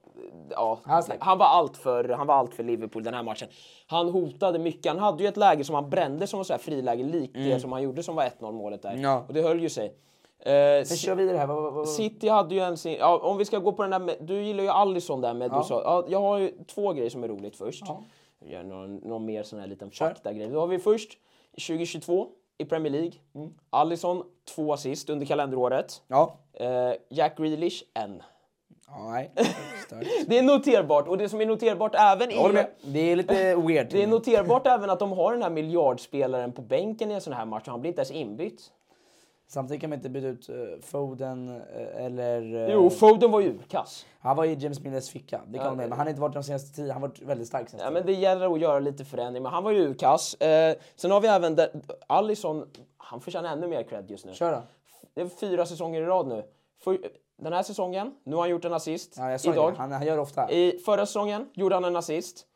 [0.50, 0.78] ja,
[1.20, 3.48] Han var, allt för, han var allt för Liverpool den här matchen.
[3.86, 4.92] Han hotade mycket.
[4.92, 7.60] Han hade ju ett läge som han brände som var så här friläge, likt det
[7.60, 8.90] som han gjorde som var 1-0 målet där.
[8.90, 9.02] Mm.
[9.02, 9.24] Ja.
[9.28, 9.94] Och det höll ju sig.
[10.38, 10.52] Eh,
[10.90, 11.46] Vi kör vidare här.
[11.46, 13.98] Vad- vad- vad- City hade ju en ja, om vi ska gå på den där
[13.98, 17.10] med, du gillar ju Alisson där med, du sa, ja, jag har ju två grejer
[17.10, 17.82] som är roligt först.
[18.38, 20.48] Jag gör någon, någon mer sån här liten faktagrej.
[20.48, 21.18] Då har vi först
[21.52, 23.12] 2022 i Premier League.
[23.34, 23.54] Mm.
[23.70, 24.22] Alisson
[24.54, 26.02] två assist under kalenderåret.
[26.08, 26.36] Ja.
[26.52, 28.22] Eh, Jack Grealish en.
[28.88, 29.32] ja nej.
[30.26, 32.68] Det är noterbart och det som är noterbart även är.
[32.82, 33.88] Det är lite weird.
[33.90, 37.32] det är noterbart även att de har den här miljardspelaren på bänken i en sån
[37.32, 38.72] här match och han blir inte ens inbytt.
[39.46, 42.54] Samtidigt kan man inte byta ut eh, Foden eh, eller...
[42.68, 44.06] eh, Jo, Foden var ju urkass.
[44.18, 45.88] Han var i James Millers ficka, det kan Ja, med.
[45.88, 47.90] Men han har inte varit de senaste tio, han har varit väldigt stark senaste Ja,
[47.90, 50.34] men det gäller att göra lite förändring, men han var ju urkass.
[50.34, 51.58] Eh, sen har vi även
[52.06, 54.34] Alisson, han förtjänar ännu mer cred just nu.
[54.34, 54.62] Kör då.
[55.14, 56.44] Det är fyra säsonger i rad nu.
[56.84, 56.98] För,
[57.36, 59.14] den här säsongen, nu har han gjort en assist.
[59.18, 59.72] Ja, idag.
[59.76, 60.50] Han, han gör det ofta.
[60.50, 62.46] I förra säsongen gjorde han en assist.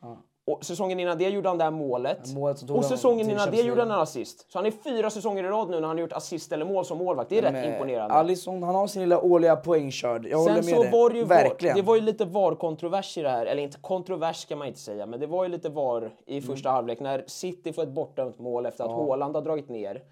[0.52, 2.34] Och säsongen innan det gjorde han det här målet.
[2.34, 4.52] Målet och säsongen innan det gjorde han en assist.
[4.52, 6.84] Så han är fyra säsonger i rad nu när han har gjort assist eller mål
[6.84, 7.30] som målvakt.
[7.30, 8.14] Det är rätt Men, imponerande.
[8.14, 10.26] Alisson, han har sin lilla årliga poängskörd.
[10.26, 10.92] Jag håller Sen med så dig.
[10.92, 11.74] var det ju Verkligen.
[11.76, 14.80] VAR, det var ju lite VAR-kontrovers i det här, eller inte kontrovers kan man inte
[14.80, 16.42] säga, men det var ju lite VAR i Mm.
[16.50, 20.02] första halvlek när City får ett bortdömt mål efter att Haaland har dragit ner.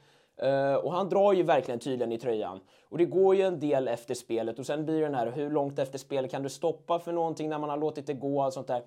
[0.43, 2.61] Eh, och han drar ju verkligen tydligen i tröjan.
[2.91, 5.51] Och det går ju en del efter spelet och sen blir det den här, hur
[5.51, 8.53] långt efter spelet kan du stoppa för någonting när man har låtit det gå och
[8.53, 8.83] sånt där.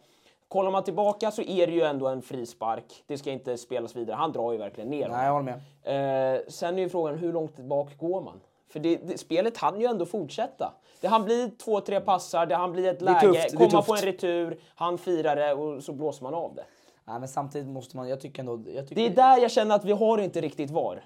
[0.50, 3.04] Kollar man tillbaka så är det ju ändå en frispark.
[3.08, 4.16] Det ska inte spelas vidare.
[4.16, 6.36] Han drar ju verkligen ner Nej, jag håller med.
[6.36, 8.42] Eh, sen är ju frågan hur långt bak går man?
[8.70, 10.74] För det, det, spelet hann ju ändå fortsätta.
[11.02, 14.02] Det han blir två, tre passar, det han blir ett läge, tufft, komma på en
[14.02, 16.64] retur, han firar det och så blåser man av det.
[17.06, 18.60] Nej, men samtidigt måste man, jag tycker ändå...
[18.66, 21.06] Jag tycker, Det är där jag känner att vi har inte riktigt VAR.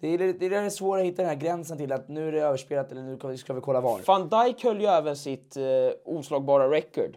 [0.00, 2.28] det är, det är det är svårt att hitta den här gränsen till att nu
[2.28, 4.00] är det överspelat eller nu ska vi kolla VAR.
[4.06, 5.64] Van Dijk höll ju även sitt eh,
[6.04, 7.16] oslagbara record.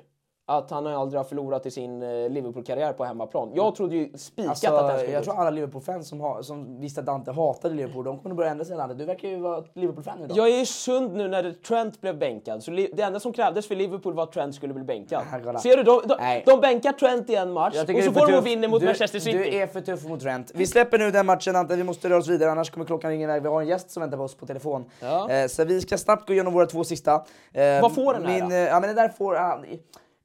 [0.58, 3.52] Att han aldrig har förlorat i sin eh, Liverpool-karriär på hemmaplan.
[3.54, 6.80] Jag trodde ju spikat Alltså, att här skulle jag tror alla Liverpool-fans som, har, som
[6.80, 8.98] visste att Dante hatade Liverpool, de kommer börja ändra sig landet.
[8.98, 10.38] Du verkar ju vara Liverpool-fan idag.
[10.38, 12.64] Jag är ju sund nu när Trent blev bänkad.
[12.64, 15.24] Så det enda som krävdes för Liverpool var att Trent skulle bli bänkad.
[15.46, 15.60] Ja.
[15.60, 15.84] Ser du?
[15.84, 18.80] De, de, de bänkar Trent i en match och så går de och vinner mot
[18.80, 19.38] du, Manchester City.
[19.38, 20.52] Du är för tuff mot Trent.
[20.56, 23.24] Vi släpper nu den matchen Ante, vi måste röra oss vidare annars kommer klockan ringa
[23.24, 23.42] iväg.
[23.42, 24.86] Vi har en gäst som väntar på oss på telefon.
[25.00, 25.30] Ja.
[25.30, 27.14] Eh, så vi ska snabbt gå igenom våra två sista.
[27.54, 28.56] Eh, Vad får den här min, då?
[28.56, 29.36] Ja men den där får...
[29.36, 29.64] ah,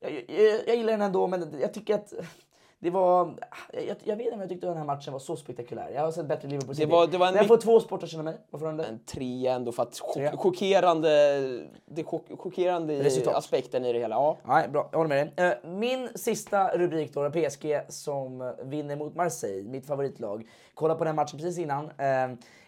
[0.01, 2.13] jag, jag, jag gillar den ändå men jag tycker att
[2.81, 3.35] det var...
[3.73, 5.91] Jag, jag vet inte om jag tyckte den här matchen var så spektakulär.
[5.95, 6.87] Jag har sett bättre Liverpool City.
[6.91, 8.37] var- det var en Den får två sportar känna mig.
[8.51, 8.85] Vad får den där?
[8.85, 11.09] En trea ändå för att chock, chockerande,
[11.87, 13.35] det chock, chockerande i Resultat.
[13.35, 14.15] aspekten i det hela.
[14.15, 14.37] Ja.
[14.45, 14.89] Nej, bra.
[14.93, 15.47] Jag håller med dig.
[15.65, 20.49] Eh, Min sista rubrik då, PSG som vinner mot Marseille, mitt favoritlag.
[20.75, 21.91] Kolla på den matchen precis innan.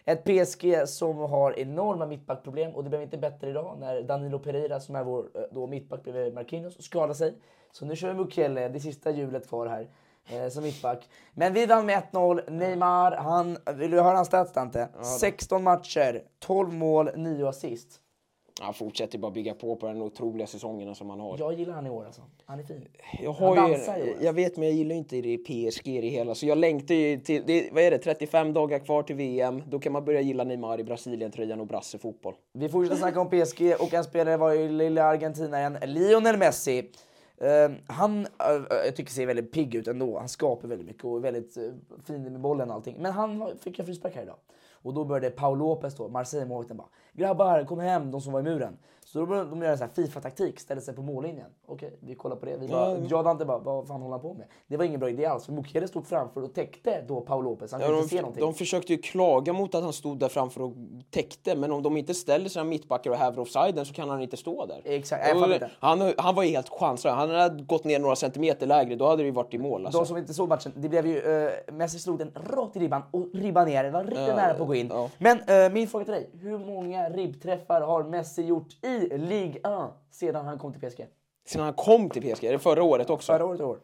[0.05, 4.79] Ett PSG som har enorma mittbackproblem och det blev inte bättre idag när Danilo Pereira
[4.79, 7.33] som är vår eh, då mittback bredvid Marquinhos skadade sig.
[7.71, 9.87] Så nu kör vi Mukiele, det sista hjulet kvar här.
[10.29, 11.09] eh, Som mittback.
[11.33, 12.49] Men vi vann med 1-0.
[12.51, 14.87] Neymar, han, vill du höra hans stats Dante?
[15.19, 18.00] 16 matcher, 12 mål, 9 assist.
[18.61, 21.37] Han fortsätter bara bygga på på den otroliga säsongen som han har.
[21.39, 22.21] Jag gillar han i år alltså.
[22.45, 22.87] Han är fin.
[23.21, 24.03] Jag, Han har dansar ju.
[24.03, 26.35] ju, jag vet, men jag gillar inte det PSG i hela.
[26.35, 27.43] Så jag längtar ju till...
[27.47, 27.97] Det, vad är det?
[27.97, 29.63] 35 dagar kvar till VM.
[29.67, 32.33] Då kan man börja gilla Neymar i Brasilien-tröjan och brassefotboll.
[32.53, 36.91] Vi fortsätter snacka om PSG och en spelare var ju lilla argentinaren Lionel Messi.
[37.37, 40.19] Eh, han, eh, jag tycker ser väldigt pigg ut ändå.
[40.19, 41.71] Han skapar väldigt mycket och är väldigt uh,
[42.07, 42.95] fin med bollen och allting.
[42.99, 44.37] Men han fick en frispark här idag.
[44.83, 48.43] Och då började Paul Lopez då, Marseille-målvakten bara “Grabbar, kom hem, de som var i
[48.43, 48.77] muren”.
[49.13, 51.45] Så då började de göra sån här Fifa-taktik, ställde sig på mållinjen.
[51.65, 52.57] Okej, vi kollar på det.
[52.57, 54.47] Vi bara, jag och Dante bara, vad fan håller han på med?
[54.67, 57.71] Det var ingen bra idé alls, för Mukiele stod framför och täckte då Paul Lopez.
[57.71, 58.41] Han Ja, kunde de, inte se någonting.
[58.43, 60.73] de försökte ju klaga mot att han stod där framför och
[61.09, 64.37] täckte, men om de inte ställer sina mittbackar och häver offsiden så kan han inte
[64.37, 64.81] stå där.
[64.85, 67.13] Exakt, jag Och han, han var ju helt chanslös.
[67.13, 69.85] Han hade gått ner några centimeter lägre, då hade det ju varit i mål.
[69.85, 69.99] Alltså.
[70.01, 71.21] De som inte såg matchen, det blev ju...
[71.21, 73.83] Uh, Messi slog den rakt i ribban och ribban ner.
[73.83, 74.87] Det var riktigt Ja, nära på att gå in.
[74.93, 75.09] ja.
[75.17, 76.29] Men eh, min fråga till dig.
[76.41, 79.63] Hur många ribbträffar har Messi gjort i Ligue 1
[80.11, 81.05] sedan han kom till PSG?
[81.45, 83.33] Sen han kom till PSG, är det förra året också?
[83.33, 83.79] Förra året och år.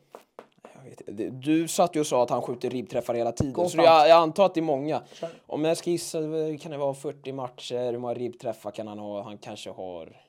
[1.31, 3.85] Du satt ju och sa att han skjuter ribbträffar hela tiden, så Konstant.
[3.85, 5.01] jag, jag antar att det är många.
[5.47, 8.99] Om jag ska gissa eh, kan det vara 40 matcher, hur många ribbträffar kan han
[8.99, 9.21] ha?
[9.21, 10.21] Han kanske har,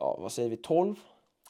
[0.00, 0.94] ja vad säger vi, 12?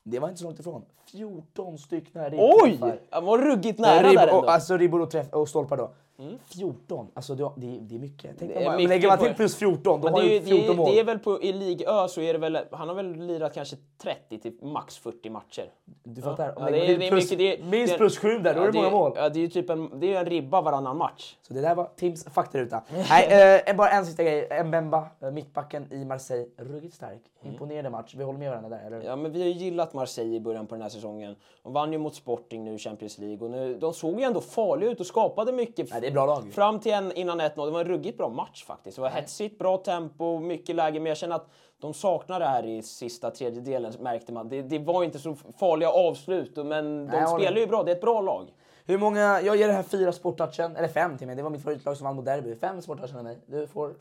[0.03, 0.85] Det var inte så långt ifrån.
[1.13, 2.71] 14 stycken Oj!
[2.71, 3.01] ribbträffar.
[3.11, 4.41] Han var ruggigt nära ribb, där ändå.
[4.41, 5.91] och, alltså ribbor och, träff, och stolpar då.
[6.47, 8.37] 14, alltså det, det, är mycket.
[8.39, 10.75] Tänk Det är mycket lägger man till plus 14, då har det, ju- 14 det,
[10.77, 10.91] mål.
[10.91, 13.55] det är väl på, i Ligue Ö så är det väl, han har väl lirat
[13.55, 15.73] kanske 30 till max 40 matcher.
[16.03, 16.59] Du fattar?
[16.59, 18.79] Om Ja, det, det plus, mycket- det minst plus 7 där, då Ja, är det
[18.79, 19.13] många mål.
[19.17, 21.37] Ja, det är ju typ en, det är en ribba varannan match.
[21.43, 22.83] Så det där var Tims faktaruta.
[23.11, 24.65] Nej, eh, bara en sista grej.
[24.65, 27.21] Mbemba, eh, mittbacken i Marseille, ruggigt stark.
[27.43, 28.15] Imponerande match.
[28.17, 29.03] Vi håller med varandra där, eller?
[29.03, 31.37] Ja, men vi har ju gillat Marseille i början på den här säsongen.
[31.63, 34.41] De vann ju mot Sporting nu i Champions League och nu, de såg ju ändå
[34.41, 35.91] farliga ut och skapade mycket.
[35.91, 36.53] Nej, det är bra lag.
[36.53, 37.65] Fram till en, innan 1-0.
[37.65, 38.97] Det var en ruggigt bra match faktiskt.
[38.97, 41.01] Det var hetsigt, bra tempo, mycket läge.
[41.01, 41.49] Men jag känner att
[41.81, 44.49] de saknar det här i sista tredjedelen märkte man.
[44.49, 47.83] Det, det var inte så farliga avslut men de håller spelar ju bra.
[47.83, 48.55] Det är ett bra lag.
[48.87, 51.37] Hur många, jag ger det här fyra sporttouchen, eller fem till mig.
[51.37, 52.57] Det var mitt favoritlag som vann mot derby.
[52.57, 53.39] Fem sporttouchen av mig.
[53.47, 53.95] Du får...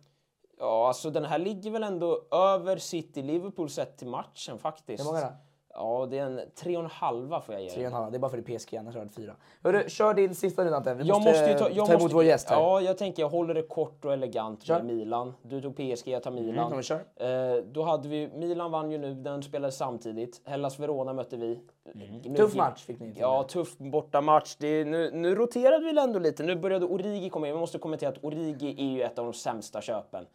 [0.59, 5.03] Ja, alltså den här ligger väl ändå över City-Liverpool sett till matchen faktiskt.
[5.03, 5.27] Hur många då?
[5.75, 7.69] Ja, det är en tre och en halva får jag ge.
[7.69, 8.11] Tre och en halv.
[8.11, 9.33] Det är bara för det är PSG, annars har jag fyra.
[9.63, 10.93] Hörru, kör din sista nu Dante.
[10.93, 12.57] Vi Jag måste, måste ju ta, jag ta emot måste, vår gäst här.
[12.57, 14.75] Ja, jag tänker jag håller det kort och elegant Kör.
[14.83, 15.33] med Milan.
[15.41, 16.71] Du tog PSG, jag tar Milan.
[16.71, 16.95] Mm, kör.
[17.15, 20.41] Eh, då hade vi, Milan vann ju nu, den spelades samtidigt.
[20.45, 21.59] Hellas Verona mötte vi.
[21.93, 22.35] Nu- Mm.
[22.35, 23.13] Tuff match fick ni.
[23.19, 24.55] Ja, tuff bortamatch.
[24.59, 26.43] Det nu, nu roterade vi ändå lite.
[26.43, 27.53] Nu började Origi komma in.
[27.53, 30.25] Vi måste kommentera att Origi är ju ett av de sämsta köpen.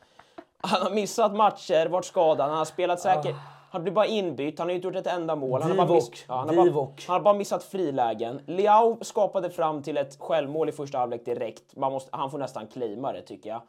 [0.60, 3.34] Han har missat matcher, varit skadad, han har spelat säkert.
[3.70, 5.62] Han blir bara inbytt, han har inte gjort ett enda mål.
[5.62, 8.40] Han har, bara miss, ja, han, har bara, han har bara missat frilägen.
[8.46, 11.76] Leao skapade fram till ett självmål i första halvlek direkt.
[11.76, 13.60] Man måste, han får nästan claima det tycker jag.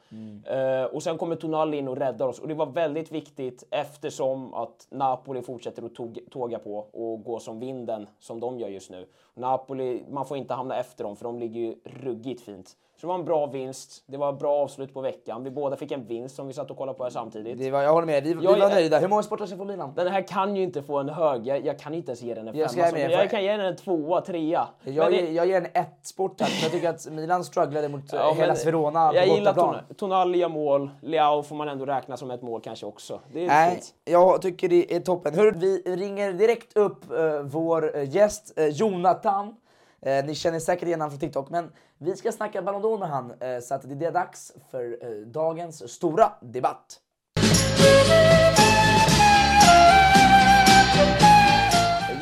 [0.82, 2.40] Eh, och sen kommer Tonali in och räddar oss.
[2.40, 7.40] Och det var väldigt viktigt eftersom att Napoli fortsätter att tog, tåga på och gå
[7.40, 9.08] som vinden som de gör just nu.
[9.34, 12.76] Napoli, man får inte hamna efter dem för de ligger ju ruggigt fint.
[13.02, 14.04] Så det var en bra vinst.
[14.08, 15.44] Det var ett bra avslut på veckan.
[15.44, 17.58] Vi båda fick en vinst som vi satt och kollade på här samtidigt.
[17.60, 18.24] Det var, jag håller med.
[18.24, 19.00] Vi, vi Jag var nöjda.
[19.00, 19.94] Hur många sporttouchen får Milan?
[19.96, 21.48] Den här kan ju inte få en hög.
[21.48, 22.62] Jag, jag kan inte ens ge den en femma.
[22.62, 23.12] Jag ska som- med.
[23.12, 24.68] jag kan ge den en tvåa, trea.
[24.84, 28.02] Jag, det- ger- jag ger en ett sporttouch, men jag tycker att Milan strugglade mot
[28.12, 29.54] Ja, ja, men Hellas Verona Jag på gillar.
[29.54, 30.90] Ton- Tonali gör mål.
[31.02, 33.20] Leao får man ändå räkna som ett mål kanske också.
[33.34, 33.94] Det är Nej, fint.
[34.06, 35.34] jag tycker det är toppen.
[35.36, 39.56] Hör, vi ringer direkt upp eh, vår eh, gäst eh, Jonathan.
[40.02, 43.10] Eh, ni känner säkert igen honom från TikTok, men vi ska snacka Ballon d'Or med
[43.10, 43.32] han.
[43.40, 47.00] Eh, så att det är dags för eh, dagens stora debatt.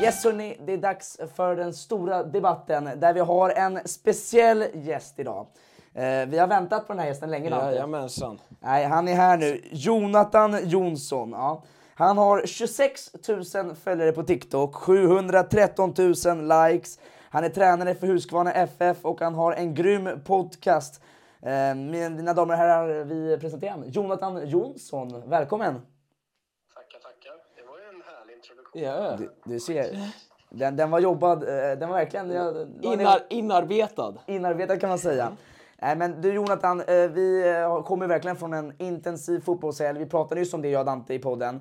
[0.02, 5.18] Yes hörni, det är dags för den stora debatten där vi har en speciell gäst
[5.18, 5.46] idag.
[5.94, 7.50] Eh, vi har väntat på den här gästen länge.
[7.50, 8.38] Jajamensan.
[8.60, 9.62] Nej, han är här nu.
[9.70, 11.30] Jonathan Jonsson.
[11.30, 11.62] Ja.
[11.94, 13.10] Han har 26
[13.54, 16.08] 000 följare på TikTok, 713 000
[16.68, 16.98] likes.
[17.30, 21.02] Han är tränare för Huskvarna FF och han har en grym podcast.
[21.42, 23.88] Eh, mina damer och herrar, vi presenterar honom.
[23.90, 25.74] Jonathan Jonsson, välkommen!
[26.74, 27.32] Tackar, tackar.
[27.56, 28.82] Det var ju en härlig introduktion.
[28.82, 29.16] Ja.
[29.44, 30.10] Du, du ser,
[30.50, 34.14] den, den var jobbad, eh, den var verkligen ja, den var Innar, inarbetad.
[34.26, 35.32] inarbetad kan man säga.
[35.82, 39.98] Nej, men du Jonathan, eh, vi eh, kommer verkligen från en intensiv fotbollshelg.
[39.98, 41.54] Vi pratade nyss om det jag och Dante i podden.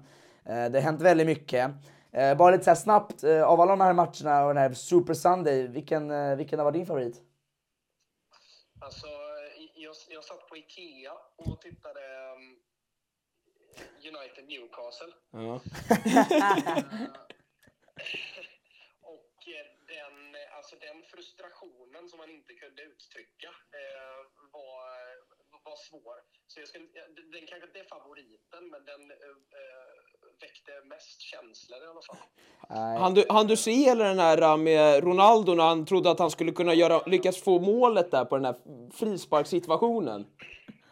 [0.46, 1.72] Eh, Det har hänt väldigt mycket.
[2.12, 4.74] Eh, Bara lite så här snabbt, eh, av alla de här matcherna och den här
[4.74, 7.22] Super Sunday, vilken, eh, vilken har varit din favorit?
[8.80, 9.08] Alltså,
[9.76, 12.00] jag, jag satt på Ikea och tittade
[12.36, 12.60] um,
[14.14, 15.14] United Newcastle.
[15.32, 15.54] Ja.
[19.14, 23.48] och eh, den, eh, alltså den frustrationen som man inte kunde uttrycka
[23.80, 24.20] eh,
[24.52, 24.84] var,
[25.70, 26.18] var svår.
[26.48, 26.86] Så jag skulle,
[27.32, 29.18] den- kanske inte är favoriten, men den eh,
[29.62, 29.96] eh,
[30.42, 32.18] väckte mest känslor i alla fall.
[33.04, 36.20] Han du, han du se hela den här äh, med Ronaldo när han trodde att
[36.20, 38.56] han skulle kunna göra, lyckas få målet där på den här
[39.00, 40.22] frisparkssituationen?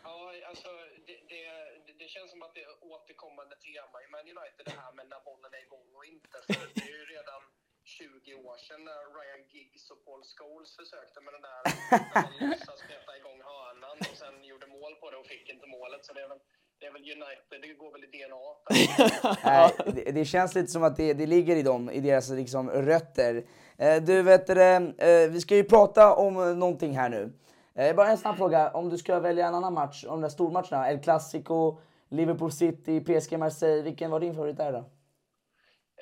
[0.03, 0.67] Ja, alltså
[1.07, 1.41] det, det,
[1.85, 5.05] det- det känns som att det är återkommande tema i Man United det här med
[5.09, 6.37] när bollen är igång och inte.
[6.47, 7.41] För det är ju redan
[7.83, 11.61] 20 år sedan när Ryan Giggs och Paul Scholes försökte med den där
[11.91, 15.67] när man låtsas peta igång hörnan och sen gjorde mål på det och fick inte
[15.67, 16.05] målet.
[16.05, 16.37] Så det är väl,
[16.79, 19.35] det är väl United, det går väl i DNA.
[19.43, 22.69] Nej, det, det känns lite som att det, det ligger i dem, i deras liksom,
[22.71, 23.33] rötter.
[23.77, 27.33] Eh, Du vet det, eh, vi ska ju prata om eh, någonting här nu.
[27.75, 30.29] Eh, Bara en snabb fråga, om du ska välja en annan match, om de där
[30.29, 34.83] stormatcherna, El Clasico, Liverpool City, PSG Marseille, vilken var din favorit där då?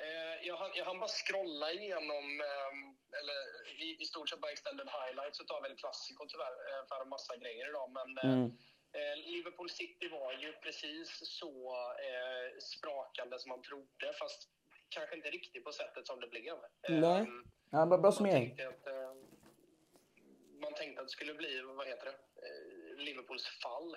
[0.04, 2.78] Eh, jag, hann, jag hann bara scrolla igenom, ehm,
[3.20, 3.38] eller
[3.84, 7.32] i, i stort sett bara extended highlights utav väl Clasico tyvärr, eh, för en massa
[7.42, 7.88] grejer idag.
[7.98, 8.48] Men eh, Mm.
[8.94, 11.72] Eh, Liverpool City var ju precis så
[12.08, 14.48] eh, sprakande som man trodde, fast
[14.88, 16.56] kanske inte riktigt på sättet som det blev.
[16.88, 17.20] Nej.
[17.20, 18.58] Ehm, Ja, bra, bra summering.
[18.58, 18.70] eh,
[20.62, 22.16] man tänkte att det skulle bli, vad heter det,
[23.02, 23.96] Liverpools fall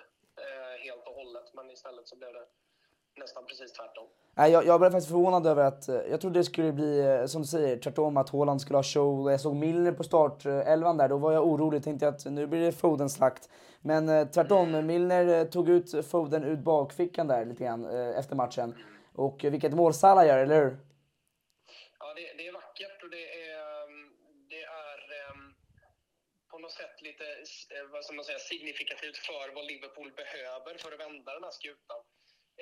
[0.80, 2.46] helt och hållet, men istället så blev det
[3.18, 4.06] nästan precis tvärtom.
[4.38, 7.26] Nej, jag, jag blev faktiskt förvånad över att, eh, jag trodde det skulle bli, eh,
[7.26, 9.30] som du säger, tvärtom att Haaland skulle ha show.
[9.30, 11.84] Jag såg Milner på startelvan där, då var jag orolig.
[11.84, 13.48] Tänkte att nu blir det Foden-slakt.
[13.80, 17.84] Men eh, tvärtom, Milner tog ut Foden ur bakfickan där lite grann
[18.20, 18.74] efter matchen.
[19.14, 20.78] Och vilket mål Salah gör, eller hur?
[21.98, 23.98] Ja, det, det är vackert och det är, ehm,
[24.52, 25.54] det är ehm,
[26.50, 27.24] på något sätt lite
[27.92, 32.00] vad ska man säga, signifikativt för vad Liverpool behöver för att vända den här skutan.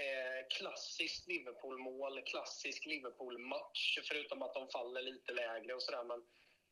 [0.05, 6.05] Eh, klassiskt Liverpool-mål, klassisk Liverpool-match, förutom att de faller lite lägre och sådär.
[6.05, 6.21] Men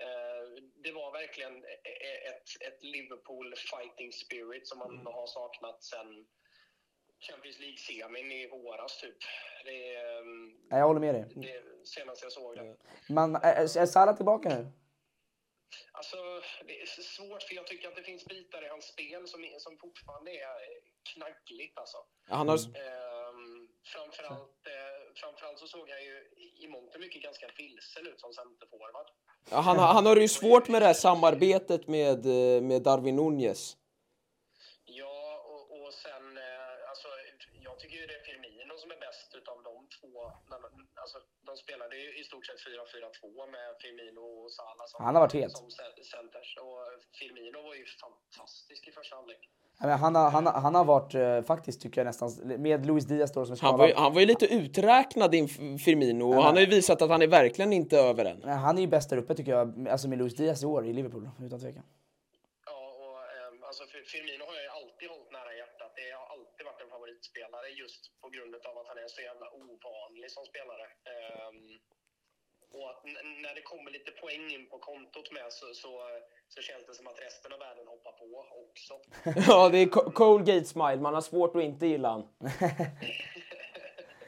[0.04, 5.84] eh, det var verkligen e- e- ett, ett Liverpool fighting spirit som man har saknat
[5.84, 6.26] sen
[7.28, 9.16] Champions League-semin i våras, typ.
[9.64, 11.24] Det ehm, jag håller med dig.
[11.34, 12.76] det senaste jag såg det.
[13.08, 14.72] Man, är, är Salah tillbaka nu?
[15.92, 16.16] Alltså,
[16.66, 19.78] det är svårt för jag tycker att det finns bitar i hans spel som, som
[19.78, 21.96] fortfarande är knaggligt alltså.
[22.28, 26.16] Han har, Ehm, framförallt, eh, framförallt så såg han ju
[26.64, 29.06] i mångt och mycket ganska vilsen ut som centerforward.
[29.50, 32.82] ja, han, har- han har det ju svårt med det här samarbetet med, eh, med
[32.82, 33.76] Darwin Nunez.
[34.84, 37.08] Ja, och, och sen, eh, alltså,
[37.66, 40.32] jag tycker ju det är Firmino som är bäst utav de två.
[41.02, 45.22] Alltså, de spelade ju i stort sett 4-4-2 med Firmino och Salah som, Han har
[45.22, 45.52] varit het.
[45.56, 46.56] som cen- centers.
[46.56, 46.78] Och
[47.18, 49.50] Firmino var ju fantastisk i första halvlek.
[49.78, 52.30] Han, har, han, har, han har varit eh, faktiskt, tycker jag nästan,
[52.62, 55.48] med Luis Diaz då som är Han var, ju, han var ju lite uträknad in
[55.84, 58.38] Firmino och han har ju visat att han är verkligen inte över än.
[58.44, 60.86] Nej, Han är ju bäst där uppe tycker jag, alltså med Luis Diaz i år
[60.86, 61.84] i Liverpool, utan tvekan.
[62.70, 65.90] Ja, och ehm, alltså Fir- Firmino har jag ju alltid hållit nära hjärtat.
[66.00, 69.46] Det har alltid varit en favoritspelare just på grund av att han är så jävla
[69.62, 70.84] ovanlig som spelare.
[71.12, 71.62] Ehm,
[72.76, 73.02] och att
[73.44, 75.90] när det kommer lite poäng in på kontot med så, så,
[76.54, 78.24] så känns det som att resten av världen hoppar på
[78.70, 78.94] också.
[79.50, 80.96] Ja, det är Co- Colgate Smile.
[80.96, 82.22] Man har svårt att inte gilla han.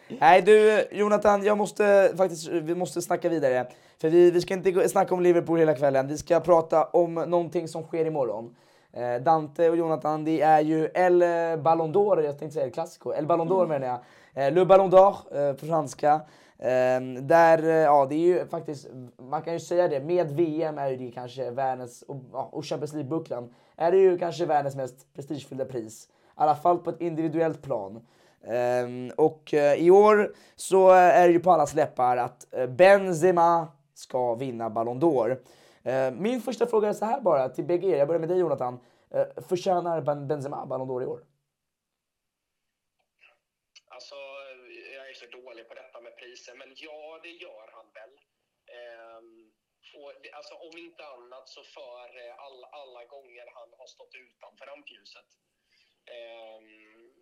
[0.09, 3.67] Nej du Jonathan, jag måste faktiskt, vi måste snacka vidare.
[4.01, 7.15] För vi, vi ska inte gå- snacka om Liverpool hela kvällen, vi ska prata om
[7.15, 8.57] någonting som sker imorgon.
[8.93, 11.19] Eh, Dante och Jonathan, det är ju El
[11.59, 13.99] Ballon d'Or, jag tänkte säga El Clasico, El Ballon d'Or menar jag.
[14.47, 15.15] Eh, Le Ballon d'Or
[15.49, 16.21] eh, på franska.
[16.59, 18.88] Eh, där, eh, ja det är ju faktiskt,
[19.19, 22.92] man kan ju säga det, med VM är ju det kanske världens, och, och Champions
[22.92, 26.09] League-bucklan, är det ju kanske världens mest prestigefyllda pris.
[26.09, 28.07] I alla fall på ett individuellt plan.
[28.47, 32.66] Ehm, och eh, i år så eh, är det ju på allas läppar att eh,
[32.66, 35.38] Benzema ska vinna Ballon d'Or.
[35.83, 38.38] Eh, min första fråga är så här bara till bägge er, jag börjar med dig
[38.38, 38.79] Jonathan.
[39.11, 41.21] Eh, förtjänar Benzema Ballon d'Or i år?
[43.88, 44.14] Alltså,
[44.97, 45.75] jag är så dålig på
[46.47, 48.13] priser, men ja, det gör han väl.
[48.79, 49.53] Ehm,
[50.01, 54.15] och det, alltså, om inte annat så för eh, all, alla gånger han har stått
[54.15, 55.29] utanför rampljuset.
[56.17, 57.13] Ehm,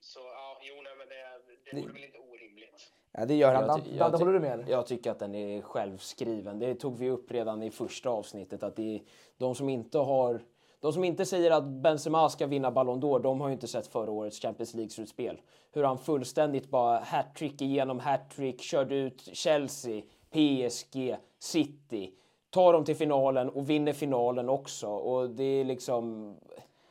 [0.00, 1.22] så ja, jo, nej, men det,
[1.64, 2.92] det vore väl inte orimligt.
[3.12, 3.66] Ja, det gör han.
[3.66, 4.68] Jag ty- jag ty- håller du med?
[4.68, 6.58] Jag tycker att den är självskriven.
[6.58, 8.62] Det tog vi upp redan i första avsnittet.
[8.62, 9.02] Att det är
[9.36, 10.40] de som inte har...
[10.82, 13.86] De som inte säger att Benzema ska vinna Ballon d'Or, de har ju inte sett
[13.86, 15.40] förra årets Champions League-slutspel.
[15.72, 22.10] Hur han fullständigt bara hattrick igenom hattrick, körde ut Chelsea, PSG, City.
[22.50, 24.88] Tar dem till finalen och vinner finalen också.
[24.88, 26.34] Och det är liksom...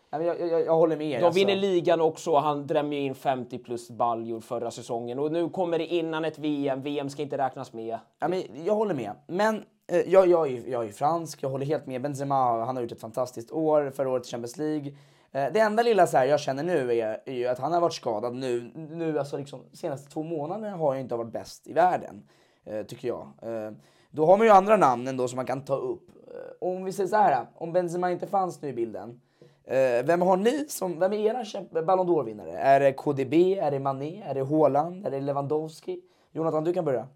[0.09, 1.21] Jag, jag, jag håller med.
[1.21, 1.39] De alltså.
[1.39, 2.35] vinner ligan också.
[2.35, 5.19] Han drämmer in 50 plus baljor förra säsongen.
[5.19, 6.81] Och nu kommer det innan ett VM.
[6.81, 7.99] VM ska inte räknas med.
[8.19, 9.11] Ja, men jag håller med.
[9.27, 12.01] Men Eh, jag, jag, är, jag är fransk, jag håller helt med.
[12.01, 14.95] Benzema han har gjort ett fantastiskt år, förra året i Champions League.
[15.31, 17.81] Eh, det enda lilla så här, jag känner nu är, är ju att han har
[17.81, 18.71] varit skadad nu.
[18.75, 22.29] nu alltså liksom, senaste två månaderna har jag inte varit bäst i världen,
[22.65, 23.33] eh, tycker jag.
[24.13, 26.07] Då har man ju andra namn ändå som man kan ta upp.
[26.61, 29.21] Om vi säger så här, om Benzema inte fanns nu i bilden.
[30.03, 32.57] Vem har ni som, vem är era Ballon d'Or-vinnare?
[32.57, 36.01] Är det KDB, är det Mané, är det Haaland, är det Lewandowski?
[36.31, 37.07] Jonathan, du kan börja.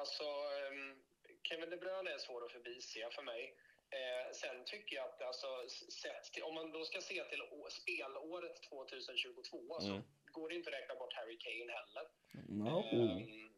[0.00, 0.96] Alltså, ehm,
[1.42, 3.42] Kevin De Bruyne är svår att förbise för mig.
[3.98, 5.48] Eh, sen tycker jag att alltså,
[6.02, 7.42] sett till, om man då ska se till
[7.80, 9.92] spelåret 2022 så
[10.36, 12.04] går det inte att räkna bort Harry Kane heller.
[13.22, 13.50] Ehm,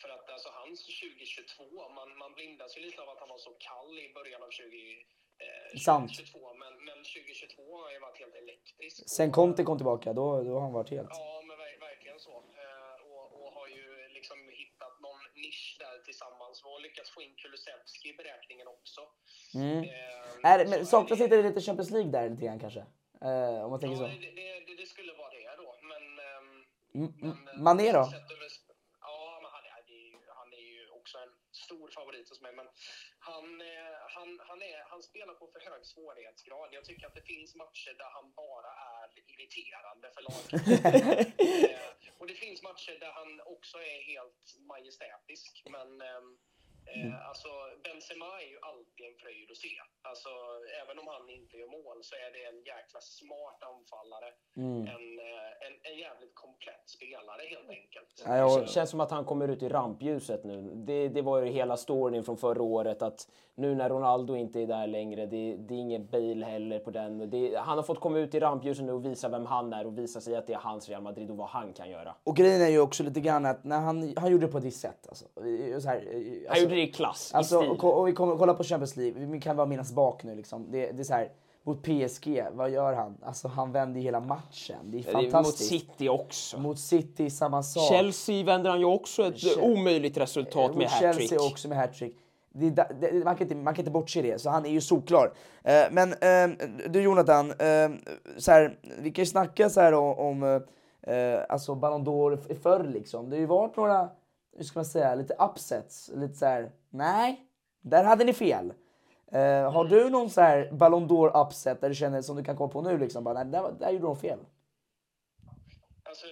[0.00, 3.52] för att alltså hans 2022, man, man blindas ju lite av att han var så
[3.68, 5.06] kall i början av 20,
[5.44, 6.10] eh, Sant.
[6.16, 6.54] 2022.
[6.62, 8.96] Men, men 2022 har ju varit helt elektrisk.
[9.16, 11.08] Sen Conte kom tillbaka, då, då har han varit helt...
[11.10, 12.34] Ja, men ver- verkligen så.
[12.62, 17.34] Eh, och, och har ju liksom hittat någon nisch där tillsammans och lyckats få in
[17.36, 19.00] Kulusevski i beräkningen också.
[19.54, 19.78] Mm.
[19.84, 22.82] Eh, Är, det- men saknas det- inte lite Champions League där lite grann kanske?
[23.28, 24.14] Eh, om man tänker Ja, så.
[24.24, 25.68] det, det, det, det skulle vara det då.
[25.90, 26.04] Men...
[26.28, 27.98] ehm, M- men, M- eh, Mané då?
[27.98, 31.32] Ja, men han, är- det ju- han är ju också en
[31.64, 32.52] stor favorit hos mig.
[32.60, 32.66] Men
[33.18, 36.68] han, eh, han, han, är, han spelar på för hög svårighetsgrad.
[36.72, 40.50] Jag tycker att det finns matcher där han bara är irriterande för laget.
[42.22, 45.62] och det finns matcher där han också är helt majestätisk.
[45.74, 46.38] Men ehm,
[46.90, 47.50] eh, alltså,
[47.84, 49.74] Benzema är ju alltid en fröjd att se.
[50.10, 50.30] Alltså,
[50.82, 54.30] även om han inte gör mål så är det en jäkla smart anfallare.
[54.96, 58.12] En, eh, en, en jävligt komplett spelare helt enkelt.
[58.26, 60.56] Ja, jag, Det känns som att han kommer ut i rampljuset nu.
[60.74, 64.66] Det, det var ju hela storyn från förra året att nu när Ronaldo inte är
[64.66, 67.30] där längre, det, det är ingen Bale heller på den.
[67.30, 69.98] Det, han har fått komma ut i rampljuset nu och visa vem han är och
[69.98, 72.14] visa sig att det är hans Real Madrid och vad han kan göra.
[72.24, 74.64] och grejen är ju också lite grann att när han, han gjorde det på ett
[74.64, 75.06] visst sätt.
[75.08, 75.24] Alltså.
[75.80, 77.78] Så här, Han alltså, gjorde det i klass, Alltså, i stil.
[77.80, 80.66] och vi kommer kolla på Champions League, vi kan bara minnas bak nu liksom.
[80.70, 81.28] Det, det är så här,
[81.64, 83.16] mot PSG, vad gör han?
[83.22, 84.76] Alltså han vänder hela matchen.
[84.84, 85.68] Det är är Mot fantastiskt.
[85.70, 86.58] City också.
[86.60, 87.88] Mot City, samma sak.
[87.88, 91.18] Chelsea vänder han ju också ett Che- omöjligt resultat Och med hattrick.
[91.30, 92.16] Chelsea också med hattrick.
[93.24, 95.32] Man, kan inte, man kan inte bortse det, så han är ju solklar.
[95.62, 96.56] Eh, men eh,
[96.90, 97.90] du Jonathan, eh,
[98.36, 100.42] så här, vi kan ju snacka så här om, om
[101.02, 103.30] eh, alltså Ballon d'Or förr liksom.
[103.30, 104.08] Det har ju varit några,
[104.56, 106.10] hur ska man säga, lite upsets.
[106.14, 107.46] Lite så här, nej,
[107.80, 108.72] där hade ni fel.
[109.32, 112.56] Eh, har du någon så här Ballon d'Or upset där du känner som du kan
[112.56, 114.38] komma på nu liksom, bara, nej, där, där gjorde de fel?
[116.02, 116.26] Alltså,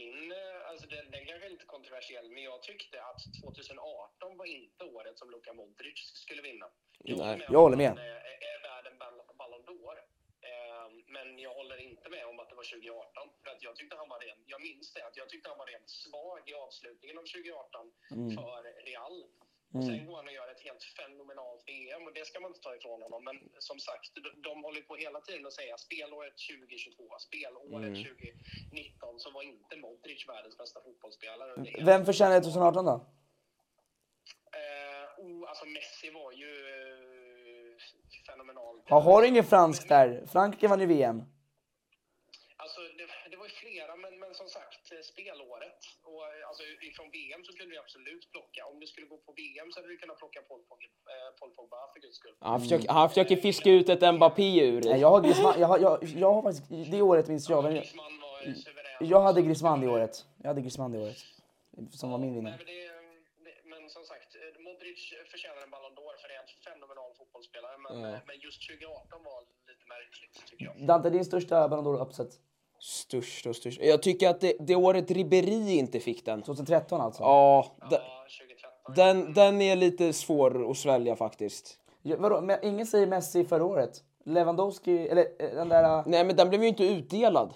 [0.00, 4.46] min, eh, alltså den, den kanske är lite kontroversiell, men jag tyckte att 2018 var
[4.46, 6.66] inte året som Luka Modric skulle vinna.
[6.98, 7.88] Jag Nej, jag håller med.
[7.88, 8.04] Han är,
[8.52, 9.96] är värd en Ball- Ballon d'Or.
[10.48, 10.86] Eh,
[11.16, 13.28] men jag håller inte med om att det var 2018.
[13.42, 15.66] För att jag tyckte han var rent, jag minns det, att jag tyckte han var
[15.66, 18.30] rent svag i avslutningen av 2018 Mm.
[18.36, 19.16] för Real.
[19.74, 22.60] Och sen går han och gör ett helt fenomenalt VM och det ska man inte
[22.60, 23.24] ta ifrån honom.
[23.24, 29.20] Men som sagt, de, de håller på hela tiden att säga spelåret 2022, spelåret 2019
[29.20, 31.52] så var inte Modric världens bästa fotbollsspelare.
[31.84, 32.96] Vem förtjänar 2018 då?
[34.60, 37.09] Eh, oh, alltså Messi var ju eh,
[38.26, 38.74] fenomenal.
[38.88, 40.08] Ja, har du ingen fransk där?
[40.32, 41.18] Frankrike vann ju VM.
[42.62, 45.80] Alltså, det, det var ju flera, men, men som sagt, eh, spelåret.
[46.10, 48.60] Och, eh, alltså, ifrån VM så kunde du absolut plocka.
[48.70, 51.50] Om du skulle gå på VM så hade du kunnat plocka Paul Pogba, eh, Paul
[51.56, 52.36] Pogba för guds skull.
[52.50, 54.98] Han försöker, han försöker fiska ut ett Mbappé ur Nej, det.
[55.04, 55.94] jag har Griezmann, jag har, jag,
[56.24, 57.72] jag har faktiskt, det året minns jag.
[57.72, 57.84] Ju
[58.54, 59.08] suverän.
[59.12, 60.14] jag hade Griezmann det året.
[60.42, 61.18] Jag hade Griezmann det året.
[62.00, 62.58] Som var min vinnare.
[63.44, 64.19] men, men som sagt,
[64.90, 67.76] Modric förtjänar en Ballon d'Or för det är en fenomenal fotbollsspelare.
[67.84, 70.86] Men, eh, men just 2018 var lite märkligt, tycker jag.
[70.86, 72.28] Dante, din största Ballon d'Or upset?
[72.80, 73.80] Störst och störst.
[73.80, 76.42] Jag tycker att det, det året Ribéry inte fick den.
[76.42, 77.22] 2013 alltså?
[77.22, 78.26] Ja, den, Ja,
[78.94, 78.94] 2013.
[78.94, 81.78] den, den är lite svår att svälja faktiskt.
[82.02, 84.04] Ja, vadå, men ingen säger Messi förra året?
[84.24, 85.84] Lewandowski, eller eh, den där...
[85.98, 87.54] eh, Nej, men den blev ju inte utdelad.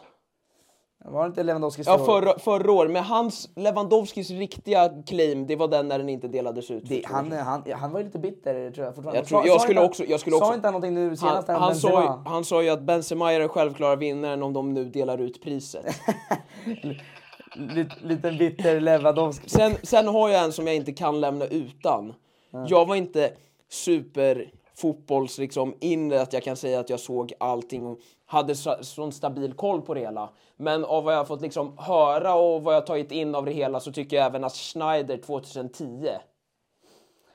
[1.06, 2.88] Var det inte Lewandowskis Ja, förra förra, år.
[2.88, 6.88] Men hans, Lewandowskis riktiga claim, det var den när den inte delades ut.
[6.88, 9.18] Det, han, han, han var ju lite bitter tror jag fortfarande.
[9.18, 11.08] Jag tror- Sa- jag skulle inte- också- jag skulle Sa också- inte han någonting nu
[11.08, 14.42] han, senast om han, sa, ju- han sa ju att Benzema är den självklara vinnaren
[14.42, 15.84] om de nu delar ut priset.
[17.56, 19.48] Lite, liten bitter Lewandowski.
[19.50, 22.14] Sen, sen har jag en som jag inte kan lämna utan.
[22.68, 23.30] Jag var inte
[23.70, 28.76] super fotbolls liksom inne att jag kan säga att jag såg allting och hade så,
[28.80, 30.30] sån stabil koll på det hela.
[30.56, 33.52] Men av vad jag har fått liksom höra och vad jag tagit in av det
[33.52, 36.08] hela så tycker jag även att Schneider 2010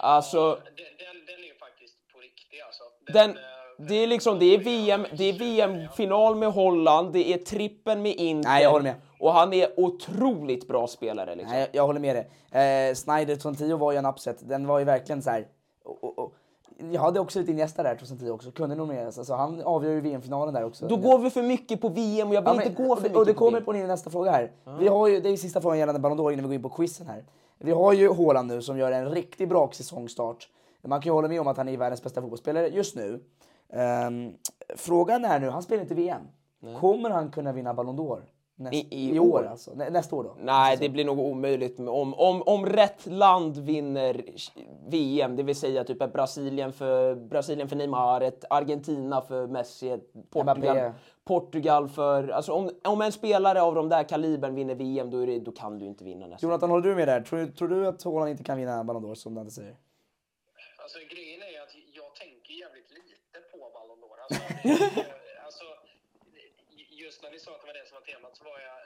[0.02, 2.84] Alltså, Den, den, den är ju faktiskt på riktigt alltså.
[3.14, 7.38] den, eh, det är liksom, det är VM, det är VM-final med Holland, det är
[7.38, 8.50] trippen med Inter.
[8.50, 8.96] Nej, jag håller med.
[9.20, 11.52] Och han är otroligt bra spelare liksom.
[11.54, 12.30] Nej, jag, jag håller med dig.
[12.62, 14.50] Eh, Snyder 2010 var ju en upset.
[14.50, 15.48] Den var ju verkligen så här.
[15.84, 16.34] Och, och, och,
[16.92, 18.52] jag hade också lite Iniesta där 2010 också.
[18.52, 19.18] Kunde nomineras.
[19.18, 20.88] Alltså, han avgör ju VM-finalen där också.
[20.88, 22.92] Då går vi för mycket på VM och jag vill Ja, men- inte gå för
[22.96, 24.52] och det- mycket Och det på kommer på din nästa fråga här.
[24.80, 26.70] Vi har ju, det är sista frågan gällande Ballon d'Or innan vi går in på
[26.70, 27.24] quizen här.
[27.58, 30.48] Vi har ju Haaland nu som gör en riktigt bra säsongstart.
[30.82, 33.24] Man kan ju hålla med om att han är världens bästa fotbollsspelare just nu.
[33.74, 34.34] Ehm,
[34.76, 36.22] frågan är nu, han spelar inte VM.
[36.80, 38.22] Kommer han kunna vinna Ballon d'Or?
[38.62, 39.46] Näst, I- I, år år?
[39.46, 39.74] alltså?
[39.74, 40.36] Nä, nästa år då?
[40.40, 44.24] Nej, det blir nog omöjligt med- om, om, om rätt land vinner
[44.88, 49.90] VM, det vill säga typ ett Brasilien för, Brasilien för Neymar, ett Argentina för Messi,
[49.90, 50.92] ett Portugal, Mbappé.
[51.24, 52.28] Portugal för...
[52.30, 55.52] Alltså om, om en spelare av de där kalibern vinner VM, då, är det, då
[55.52, 56.50] kan du inte vinna nästan.
[56.50, 57.22] Jonathan, håller du med där?
[57.22, 59.76] Tror, tror du att Haaland inte kan vinna Ballon d'Or som Dante säger?
[60.84, 63.16] Alltså grejen är att jag tänker jävligt lite
[63.52, 64.10] på Ballon d'Or.
[64.30, 65.64] Alltså, eh, alltså,
[67.06, 68.78] just när ni sa att det var det som var temat så var jag,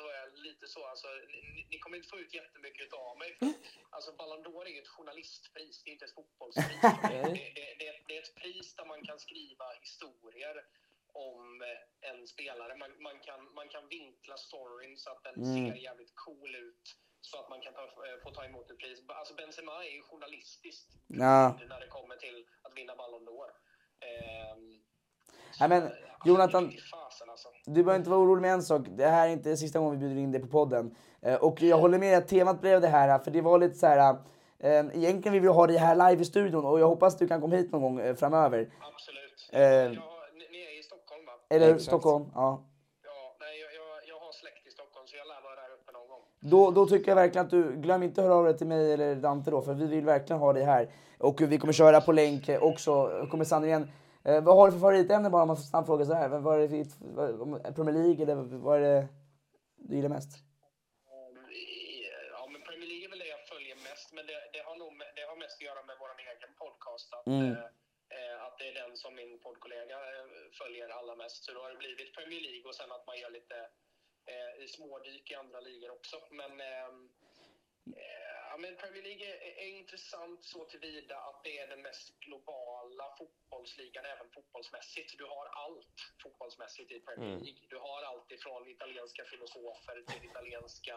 [0.00, 1.08] så, var jag lite så, alltså,
[1.54, 3.30] ni, ni kommer inte få ut jättemycket av mig.
[3.38, 3.52] För,
[3.90, 6.80] alltså Ballon d'Or är ju ett journalistpris, det är inte ett fotbollspris.
[7.12, 7.22] det,
[7.56, 10.56] det, det, det är ett pris där man kan skriva historier
[11.12, 12.76] om eh, en spelare.
[12.76, 16.86] Man, man, kan, man kan vinkla storyn så att den ser jävligt cool ut
[17.20, 18.98] så att man kan ta, eh, få ta emot ett pris.
[19.08, 21.58] Alltså Benzema är ju journalistiskt Ja.
[21.68, 23.50] när det kommer till att vinna Ballon d'Or.
[24.00, 24.82] Ehm,
[25.60, 25.90] Nej, men ja,
[26.24, 27.48] Jonathan, alltså.
[27.66, 28.86] Du behöver inte vara orolig med en sak.
[28.88, 30.94] Det här är inte sista gången vi bjuder in dig på podden.
[31.22, 33.86] Eh, och jag håller med att temat blev det här, för det var lite så
[33.86, 34.16] här.
[34.58, 37.40] Eh, egentligen vill vi ha dig här live i studion och jag hoppas du kan
[37.40, 38.72] komma hit någon gång eh, framöver.
[38.92, 39.50] Absolut.
[39.52, 39.62] Eh.
[39.62, 39.96] Jag, ni,
[40.50, 41.32] ni är i Stockholm va?
[41.50, 41.68] Eller?
[41.68, 41.82] Exakt.
[41.82, 42.24] Stockholm?
[42.34, 42.64] Ja.
[43.04, 45.92] Ja, nej, jag, jag, jag har släkt i Stockholm så jag lär vara där uppe
[45.92, 46.22] någon gång.
[46.40, 48.92] Då, då tycker jag verkligen att du, glöm inte att höra av dig till mig
[48.92, 50.90] eller Dante då, för vi vill verkligen ha dig här.
[51.18, 53.88] Och vi kommer köra på länk också, kommer sanningen.
[54.24, 56.28] Eh, vad har du för favoritämne bara om man får snabbt fråga sådär?
[56.28, 56.84] Vad vad är det för,
[57.18, 58.34] vad- om- Premier League eller
[58.66, 59.08] vad är det
[59.88, 60.32] du gillar mest?
[62.36, 64.92] Ja, men Premier League är väl det jag följer mest, men det, det, har, nog,
[65.16, 67.08] det har mest att göra med vår egen podcast.
[67.16, 67.46] Att, Mm.
[67.52, 67.68] eh,
[68.16, 70.26] eh, att det är den som min poddkollega eh,
[70.60, 71.38] följer allra mest.
[71.44, 73.58] Så då har det blivit Premier League och sen att man gör lite
[74.32, 76.16] eh, smådyk i andra ligor också.
[76.40, 76.88] Men, eh,
[78.50, 83.04] ja, men Premier League är, är intressant så tillvida att det är den mest globala
[83.18, 85.18] fotbollsligan, även fotbollsmässigt.
[85.18, 87.62] Du har allt fotbollsmässigt i Premier League.
[87.68, 90.96] Du har allt ifrån italienska filosofer till italienska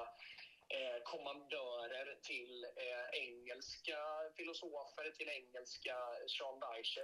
[0.76, 3.98] eh, kommandörer till eh, engelska
[4.38, 5.96] filosofer till engelska
[6.28, 7.04] Sean Dyche.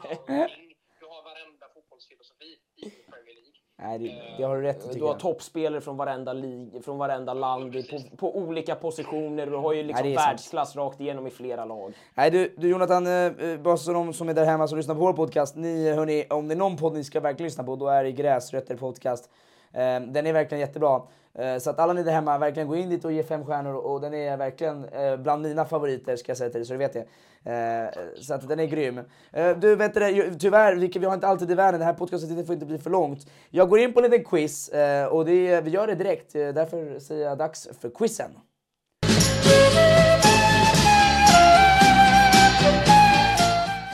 [0.28, 0.83] Allting.
[1.04, 3.60] Du har varenda fotbollsfilosofi i Premier League.
[3.82, 5.20] Nej, det, det har du rätt Du har jag.
[5.20, 9.46] toppspelare från varenda, lig, från varenda land på, på olika positioner.
[9.46, 10.28] Du har ju liksom Nej, är sant.
[10.28, 11.92] världsklass rakt igenom i flera lag.
[12.14, 14.94] Nej du, du Jonathan, eh, eh, bara så de som är där hemma som lyssnar
[14.94, 17.76] på vår podcast, ni hörni, om det är någon podd ni ska verkligen lyssna på,
[17.76, 19.30] då är det Gräsrötter podcast.
[19.74, 21.02] Eh, den är verkligen jättebra.
[21.38, 23.74] Eh, så att alla ni där hemma, verkligen gå in dit och ge fem stjärnor
[23.74, 26.78] och den är verkligen eh, bland mina favoriter ska jag säga till dig, så du
[26.78, 27.06] vet det.
[27.44, 27.88] Eh,
[28.20, 29.00] så att den är grym.
[29.32, 32.46] Eh, du vet det, tyvärr, vilket vi har inte alltid i världen, det här podcastet
[32.46, 33.26] får inte bli för långt.
[33.50, 36.48] Jag går in på en liten quiz eh, och det, vi gör det direkt, eh,
[36.48, 38.30] därför säger jag dags för quizen.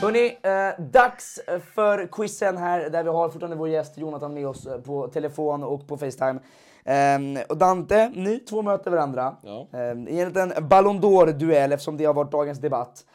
[0.01, 1.39] Hörni, eh, dags
[1.73, 5.63] för quizen här där vi har fortfarande vår gäst Jonathan med oss eh, på telefon
[5.63, 6.39] och på Facetime.
[6.85, 9.67] Ehm, och Dante, ni två möter varandra Ja.
[9.73, 13.05] Ehm, i en liten Ballon d'Or-duell eftersom det har varit dagens debatt.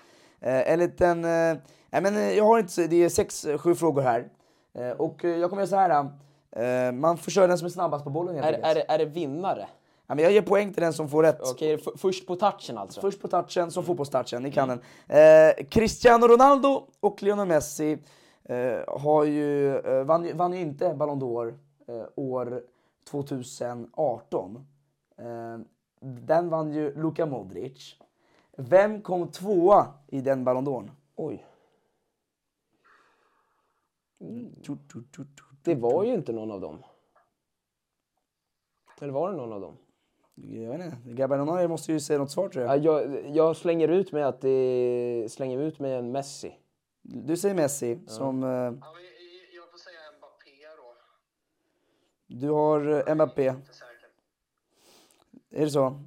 [0.40, 1.56] Eh, en liten, eh,
[1.90, 4.28] nej men eh, jag har inte, det är sex, eh, sju frågor här.
[4.78, 6.86] Eh, och eh, jag kommer göra så här.
[6.88, 9.66] eh, man köra den som är snabbast på bollen helt Är, är, är det vinnare?
[10.06, 11.40] Ja, men jag ger poäng till den som får rätt.
[11.40, 13.00] Okej, först på touchen alltså?
[13.00, 14.80] Först på touchen, som fotbollstouchen, ni kan den.
[15.08, 17.98] Eh, Cristiano Ronaldo och Lionel Messi
[18.44, 22.62] eh, har ju, eh, vann, ju- vann ju inte Ballon d'Or eh, år
[23.10, 24.66] 2018.
[25.18, 25.58] Eh,
[26.00, 27.96] den vann ju Luka Modric.
[28.56, 30.90] Vem kom tvåa i den Ballon d'Or?
[31.16, 31.46] Oj.
[34.62, 34.76] Tu.
[35.62, 36.82] Det var ju inte någon av dem.
[39.00, 39.76] Eller var det någon av dem?
[40.38, 42.78] Jag vet inte, grabbar någon måste ju säga något svar tror jag.
[42.78, 46.58] Ja, jag, jag slänger ut mig att det slänger ut mig en Messi.
[47.02, 48.72] Du säger Messi, som eh, Ja,
[49.54, 50.94] jag får säga Mbappé då.
[52.26, 53.54] du har eh, Mbappé.
[55.50, 56.02] Är det så?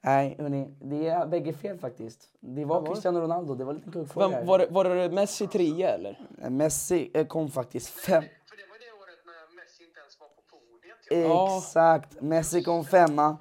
[0.00, 2.28] Nej, hörni, det är bägge fel faktiskt.
[2.40, 2.94] Det var var?
[2.94, 4.28] Cristiano Ronaldo, det var en liten kuggfråga.
[4.28, 6.20] Vem, var, det, var det Messi trea eller?
[6.50, 8.22] Messi eh, kom faktiskt fem.
[8.22, 11.28] För det var det året när Messi inte ens var på podiet.
[11.28, 11.58] Ja.
[11.58, 13.36] Exakt, Messi kom femma,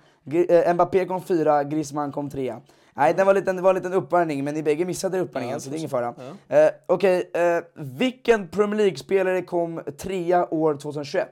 [0.73, 2.61] Mbappé kom fyra, Griezmann kom trea.
[2.93, 5.75] Nej, det var, det en liten uppvärmning, men ni bägge missade uppvärmningen, Ja, så det
[5.75, 6.13] är ingen fara.
[6.47, 6.55] ja.
[6.57, 11.29] Eh, Okej, eh, vilken Premier League-spelare kom trea år 2021?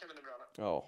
[0.00, 0.68] Kevin De Bruyne.
[0.70, 0.84] Ja.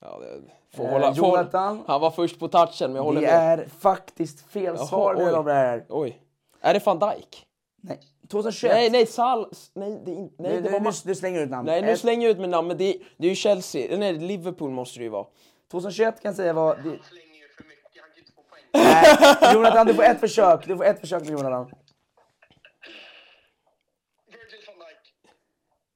[0.00, 0.42] ja det,
[0.76, 1.82] får Eh, hålla, får, Jonathan?
[1.86, 3.60] han var först på touchen, men jag håller Det med.
[3.60, 5.44] är faktiskt fel Jaha, svar oj.
[5.44, 5.84] det här.
[5.88, 6.22] Oj.
[6.60, 7.46] Är det van Dijk?
[7.80, 8.00] Nej,
[8.30, 8.74] 2021.
[8.74, 9.48] Nej, nej, Sal...
[9.74, 10.10] Nej, det.
[10.14, 11.66] Nej, nu, det var nu, nu slänger du ut namn.
[11.66, 13.96] nej, nu slänger jag ut mitt namn, men det, det är ju Chelsea.
[13.96, 15.26] Nej, Liverpool måste det ju vara.
[15.70, 16.76] 2021 kan jag säga var...
[16.76, 19.38] Det, Han slänger ju för mycket, han kan ju inte få poäng.
[19.42, 20.66] nej, Jonathan, du får ett försök.
[20.66, 21.64] Du får ett försök med Jonathan.
[24.26, 25.12] Virgil van Dijk.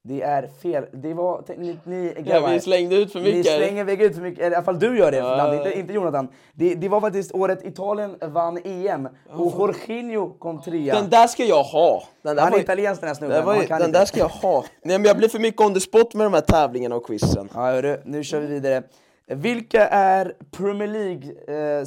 [0.02, 0.86] Det är fel.
[0.92, 1.44] Det var...
[1.56, 3.56] Ni, ni Ja, grabbar, vi slängde ut för Ni mycket.
[3.56, 4.40] slänger iväg ut för mycket.
[4.40, 5.28] Eller i alla fall du gör det, Ja.
[5.36, 6.28] Fernando, inte, inte Jonathan.
[6.52, 10.94] Det, det var faktiskt året Italien vann EM och Jorginho kom trea.
[10.94, 12.02] Den där ska jag ha.
[12.22, 13.36] Den där Han var är ju- italiensk den här snubben.
[13.36, 13.98] den, var den inte.
[13.98, 14.64] där ska jag ha.
[14.82, 17.48] Nej, men jag blir för mycket on the spot med de här tävlingarna och quizen.
[17.54, 18.82] Ja, hörru, nu kör vi vidare.
[19.26, 21.84] Vilka är Premier League eh,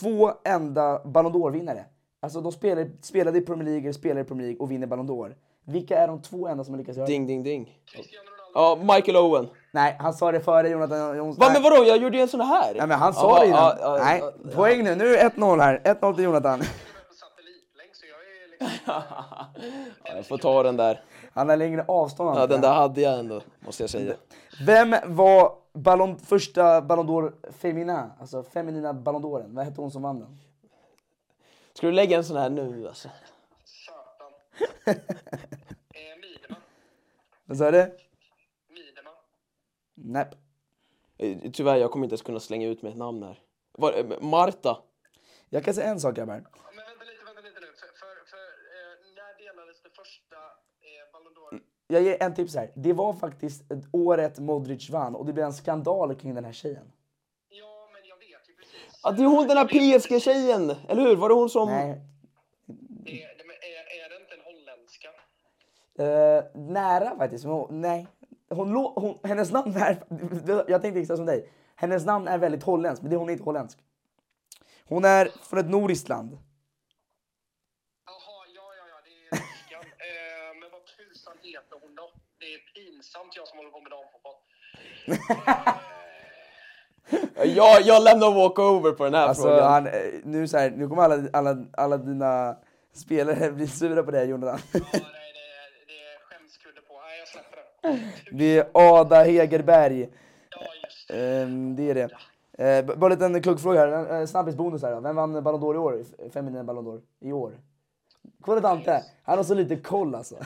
[0.00, 1.84] två enda Ballon d'Or-vinnare?
[2.22, 5.08] Alltså de spelar, spelade i Premier League, eller spelar i Premier League och vinner Ballon
[5.10, 5.32] d'Or.
[5.68, 7.12] Vilka är de två enda som har lyckats göra det?
[7.12, 7.78] Ding, ding, ding.
[8.54, 9.48] Ja, Michael Owen.
[9.72, 11.46] Nej, han sa det före Jonathan Jonsson.
[11.46, 11.84] Va, men vadå?
[11.84, 12.74] Jag gjorde ju en sån här.
[12.74, 13.58] Nej, men han sa det innan.
[13.58, 14.22] Ja, ja, Nej,
[14.54, 14.94] poäng nu.
[14.94, 15.80] Nu är det 1-0 här.
[15.84, 16.60] 1-0 till Jonathan.
[16.60, 16.68] Jag
[17.08, 17.28] liksom...
[20.04, 21.02] Ja, jag får ta den där.
[21.34, 22.38] Han har längre avstånd.
[22.38, 24.14] Ja, den där hade jag ändå, måste jag säga.
[24.66, 28.10] Vem var ballon, första Ballon d'Or femina?
[28.20, 29.54] Alltså feminina Ballon d'Oren.
[29.54, 30.38] Vad hette hon som vann den?
[31.74, 33.08] Ska du lägga en sån här nu alltså?
[36.20, 36.60] Mideman.
[37.44, 37.96] Vad sa du?
[38.68, 39.14] Mideman.
[39.94, 40.30] Nej.
[41.18, 43.42] Eh, Tyvärr, jag kommer inte ens kunna slänga ut med ett namn här.
[43.72, 44.82] Var, eh, Marta?
[45.48, 46.34] Jag kan säga en sak grabbar.
[46.34, 46.42] Men
[46.84, 47.66] vänta lite, vänta lite nu.
[47.66, 51.60] För, för, för eh, när delades det första eh, Ballon d'Or?
[51.86, 52.72] Jag ger en tips här.
[52.76, 56.92] Det var faktiskt året Modric vann och det blev en skandal kring den här tjejen.
[57.48, 59.00] Ja, men jag vet ju precis.
[59.02, 59.64] Ja, det är hon den här
[59.98, 60.70] PSG-tjejen!
[60.88, 61.16] Eller hur?
[61.16, 61.68] Var det hon som...
[61.68, 62.00] Nej.
[62.66, 65.08] Det, det, men är, är det inte en holländska?
[65.98, 67.44] Eh, nära faktiskt.
[67.44, 68.08] hon, nej.
[68.50, 69.96] Hon, hon, hennes namn är...
[70.70, 71.52] Jag tänkte exakt som dig.
[71.76, 73.78] Hennes namn är väldigt holländskt, men det, hon är inte holländsk.
[74.88, 76.30] Hon är från ett nordiskt land.
[78.06, 79.80] Jaha, ja, ja, ja, det är tyskan.
[80.08, 82.10] eh, men vad tusan heter hon då?
[82.38, 84.34] Det är pinsamt jag som håller på med damfotboll.
[87.44, 89.72] Jag, jag lämnar walkover på den här Alltså, frågan.
[89.72, 89.92] han, eh,
[90.24, 92.56] nu, så här, nu kommer alla, alla, alla dina
[92.92, 94.60] spelare bli sura på det här Jonathan.
[94.72, 96.94] Ja, nej, det, är- det är skämskudde på.
[97.00, 97.56] Nej, jag släpper
[98.32, 98.58] det.
[98.58, 100.08] Är Ada Hegerberg.
[101.08, 101.40] Det.
[101.42, 102.10] Ehm, det är det.
[102.58, 105.00] Eh, bara en liten kuggfråga här, snabbisbonus här då.
[105.00, 106.04] Vem vann Ballon d'Or i år?
[106.30, 107.52] Feminin Ballon d'Or i år?
[108.40, 110.36] Kolla Dante, han har så lite koll alltså.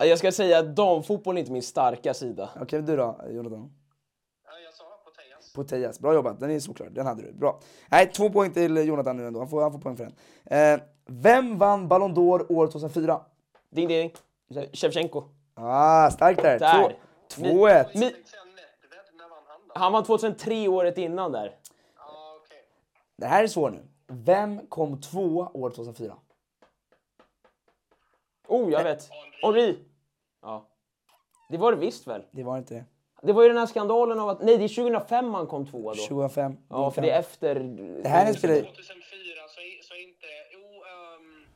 [0.00, 2.50] Jag ska säga att damfotboll är inte min starka sida.
[2.60, 3.72] Okej, du då Jonathan?
[4.44, 5.52] Ja, jag sa på Tejas.
[5.52, 6.40] På Tejas, bra jobbat.
[6.40, 7.32] Den är såklart, den hade du.
[7.32, 7.60] Bra.
[7.90, 9.38] Nej, två poäng till Jonathan nu ändå.
[9.38, 10.74] Han får, han får poäng för den.
[10.74, 13.20] Eh, vem vann Ballon d'Or år 2004?
[13.70, 14.12] Ding ding.
[14.72, 15.24] Shevchenko.
[15.60, 16.58] Ah, starkt där.
[16.58, 16.96] Där.
[17.28, 17.68] Två- 2-1.
[17.68, 19.14] Jag tänkte säga Nedved.
[19.18, 19.38] När vann
[19.74, 21.56] han vann 2003 året innan där.
[23.16, 23.82] Det här är svårt nu.
[24.06, 26.16] Vem kom två år 2004?
[28.48, 29.08] Oh, jag vet.
[29.42, 29.78] Henri.
[30.42, 30.66] Ja.
[31.48, 32.22] Det var det visst väl?
[32.30, 32.84] Det var inte det.
[33.22, 34.42] Det var ju den här skandalen av att...
[34.42, 36.02] Nej, det är 2005 han kom tvåa då.
[36.06, 36.56] 2005.
[36.68, 37.54] Ja, för det är efter...
[38.02, 38.60] Det här är en spelare...
[38.60, 38.76] 2004
[39.48, 40.26] så är, så är inte...
[40.52, 41.46] Jo, ehm,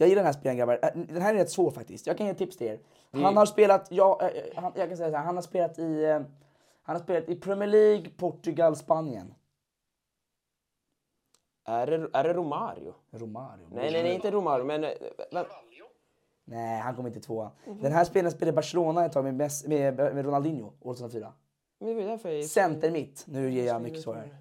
[0.00, 0.78] Jag gillar den här spelaren grabbar.
[0.82, 2.06] Äh, Den här är rätt svår faktiskt.
[2.06, 2.78] Jag kan ge tips till er.
[3.12, 6.06] Han har spelat, ja, äh, han, jag kan säga så här, han har spelat i,
[6.82, 9.34] han har spelat i Premier League, Portugal, Spanien.
[11.64, 12.94] Är det, är det Romario?
[13.10, 13.68] Romario.
[13.72, 14.82] Nej, nej, nej, inte Romario, men...
[14.82, 15.86] Carvalho.
[16.44, 17.50] Nej, han kom inte tvåa.
[17.64, 21.32] Den här spelaren spelade i Barcelona ett tag med, med, med Ronaldinho år 2004.
[21.78, 23.24] Men det var därför jag Center mitt.
[23.26, 24.36] Nu ger jag mycket svar här.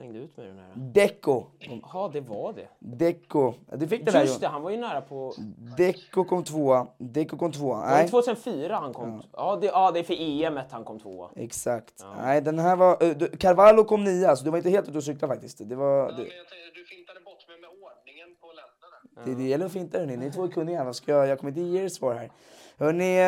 [0.00, 0.72] Slängde ut med den här.
[0.76, 1.44] Deco.
[1.92, 2.68] Ja, det var det.
[2.78, 3.54] Deco.
[3.76, 5.34] Du fick den där Just det, han var ju nära på...
[5.76, 6.86] Deco kom tvåa.
[6.98, 7.76] Deco kom tvåa.
[7.76, 8.08] Var det Nej.
[8.08, 9.22] 2004 han kom?
[9.32, 11.30] Ja, det, ja, det är för EM ett han kom tvåa.
[11.36, 12.04] Exakt.
[12.16, 13.02] Nej, den här var...
[13.02, 15.68] eh, du- Carvalho kom nia, så du var inte helt ute och cykla faktiskt.
[15.68, 15.96] Det var...
[15.98, 19.24] Ja, Det, men jag tänkte, du fintade bort mig med ordningen på länderna.
[19.38, 20.16] det, det gäller att finta hörni.
[20.16, 20.84] Ni är två kunniga.
[20.84, 21.26] Vad ska jag...
[21.28, 22.30] Jag kommer inte ge er svar här.
[22.78, 23.18] Hörni,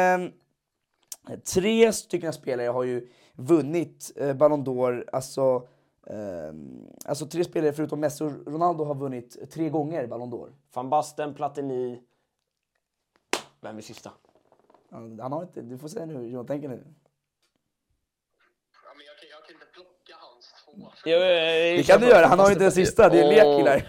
[1.33, 5.05] eh, tre stycken spelare har ju vunnit eh, Ballon d'Or.
[5.13, 5.69] Alltså,
[7.05, 10.53] alltså tre spelare förutom Messi och Ronaldo har vunnit tre gånger Ballon d'Or.
[10.75, 12.03] Van Basten, Platini...
[13.61, 14.11] Vem är sista?
[14.89, 15.63] Ja, Han har inte...
[15.63, 16.19] Du får säga nu,
[16.69, 16.85] nu.
[18.97, 20.93] Men jag, plocka hans två.
[21.05, 22.27] Det kan du göra.
[22.27, 23.09] Han har ju inte den sista.
[23.09, 23.77] Det är en lek killar.
[23.77, 23.85] Uh,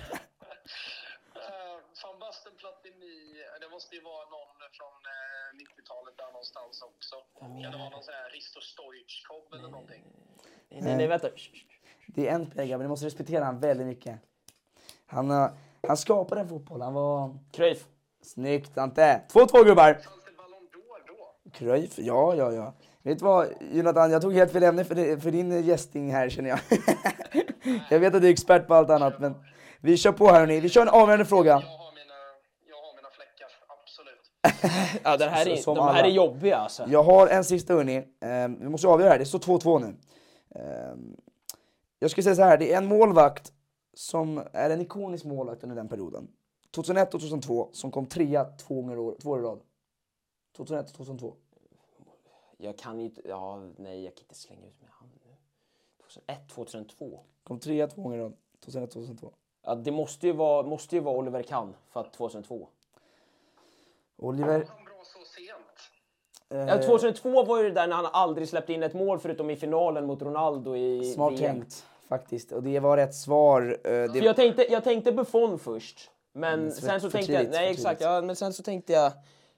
[2.03, 3.15] Van Basten, Platini,
[3.61, 7.15] det måste ju vara någon från eh, 90-talet där någonstans också.
[7.39, 10.03] Kan det vara någon sån här Risto Stoichkov eller någonting?
[10.69, 11.29] Nej, nej, nej vänta.
[12.07, 12.83] Det är en spelare grabbar.
[12.83, 14.19] Ni måste respektera han väldigt mycket.
[15.05, 15.51] Han, har-
[15.87, 16.81] han skapade en fotboll.
[16.81, 17.37] Han var...
[17.51, 17.85] Cruyff.
[18.23, 19.21] Snyggt Ante!
[19.33, 19.87] 2-2 gubbar!
[21.43, 21.49] Det?
[21.51, 22.73] Cruyff, ja, ja, ja.
[23.01, 26.29] Vet du vad Jonathan, jag tog helt fel ämne för, det- för din gästing här
[26.29, 26.59] känner jag.
[27.89, 29.35] jag vet att du är expert på allt annat men
[29.79, 30.59] vi kör på här hörni.
[30.59, 31.49] Vi kör en avgörande fråga.
[31.49, 32.13] Jag har mina,
[32.69, 35.01] jag har mina fläckar, absolut.
[35.03, 36.07] Ja, den här är, Som de här alla.
[36.07, 36.85] är jobbiga alltså.
[36.87, 38.07] Jag har en sista hörni.
[38.21, 39.95] Ehm, vi måste avgöra här, det står 2-2 nu.
[40.61, 41.15] Ehm,
[42.03, 43.53] jag skulle säga så här, det är en målvakt
[43.93, 46.27] som är en ikonisk målvakt under den perioden.
[46.71, 49.59] 2001 och 2002 som kom trea två gånger år- två år i rad.
[50.57, 51.33] 2001 och 2002.
[52.57, 53.21] Jag kan ju inte...
[53.25, 55.35] Ja, nej, jag kan inte slänga ut med han nu.
[56.01, 57.19] 2001, 2002.
[57.43, 58.33] Kom trea två gånger i rad.
[58.65, 59.33] 2001 och 2002.
[59.65, 62.67] Ja, det måste ju vara, måste ju vara Oliver Kahn för att 2002.
[64.17, 64.53] Oliver...
[64.69, 66.69] Han bra så sent.
[66.69, 69.49] eh, Ja, 2002 var ju det där när han aldrig släppte in ett mål förutom
[69.49, 71.39] i finalen mot Ronaldo i Smart VM.
[71.39, 71.85] tänkt
[72.17, 72.51] faktiskt.
[72.51, 73.77] Och det var rätt svar.
[73.83, 74.09] Eh, det...
[74.09, 76.11] För jag tänkte, jag tänkte Buffon först.
[76.33, 77.47] Men Mm, för- sen så för tänkte jag...
[77.51, 78.01] Nej, exakt.
[78.01, 79.11] Ja, men sen så tänkte jag...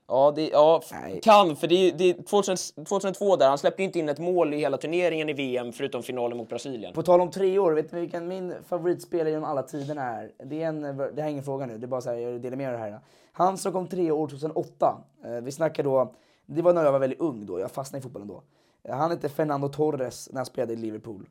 [0.08, 1.20] Ja, det, ja Nej.
[1.24, 4.20] kan, för det är, det är 2000, 2002 där, han släppte ju inte in ett
[4.20, 6.94] mål i hela turneringen i VM förutom finalen mot Brasilien.
[6.94, 10.32] På tal om tre år, vet ni vilken min favoritspelare genom alla tiderna är?
[10.46, 12.42] Det, är en, det här är ingen fråga nu, det är bara så här, jag
[12.42, 13.00] delar med er av det här.
[13.32, 16.14] Han som kom tre år 2008, eh, vi snackar då,
[16.46, 18.44] det var när jag var väldigt ung då, jag fastnade i fotbollen då.
[18.84, 21.30] Eh, Han hette Fernando Torres när han spelade i Liverpool.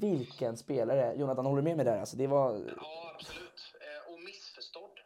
[0.00, 1.14] Vilken spelare!
[1.16, 1.98] Jonathan, håller du med mig där?
[2.00, 2.48] Alltså, det var...
[2.76, 3.60] Ja, absolut.
[3.80, 4.96] Eh, och missförstådd.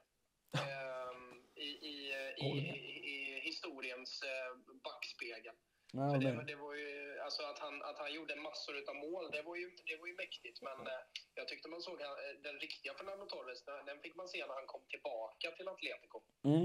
[0.54, 1.94] Ehm, i, i,
[2.36, 4.50] i, i, i historiens eh,
[4.84, 5.54] backspegel.
[5.92, 6.90] Ja, För det, det var ju,
[7.26, 10.14] alltså att, han, att han gjorde massor av mål, det var ju, det var ju
[10.22, 10.58] mäktigt.
[10.62, 11.02] Men eh,
[11.34, 14.54] jag tyckte man såg han, den riktiga Fernando Torres, den, den fick man se när
[14.60, 16.18] han kom tillbaka till Atletico.
[16.44, 16.64] Mm.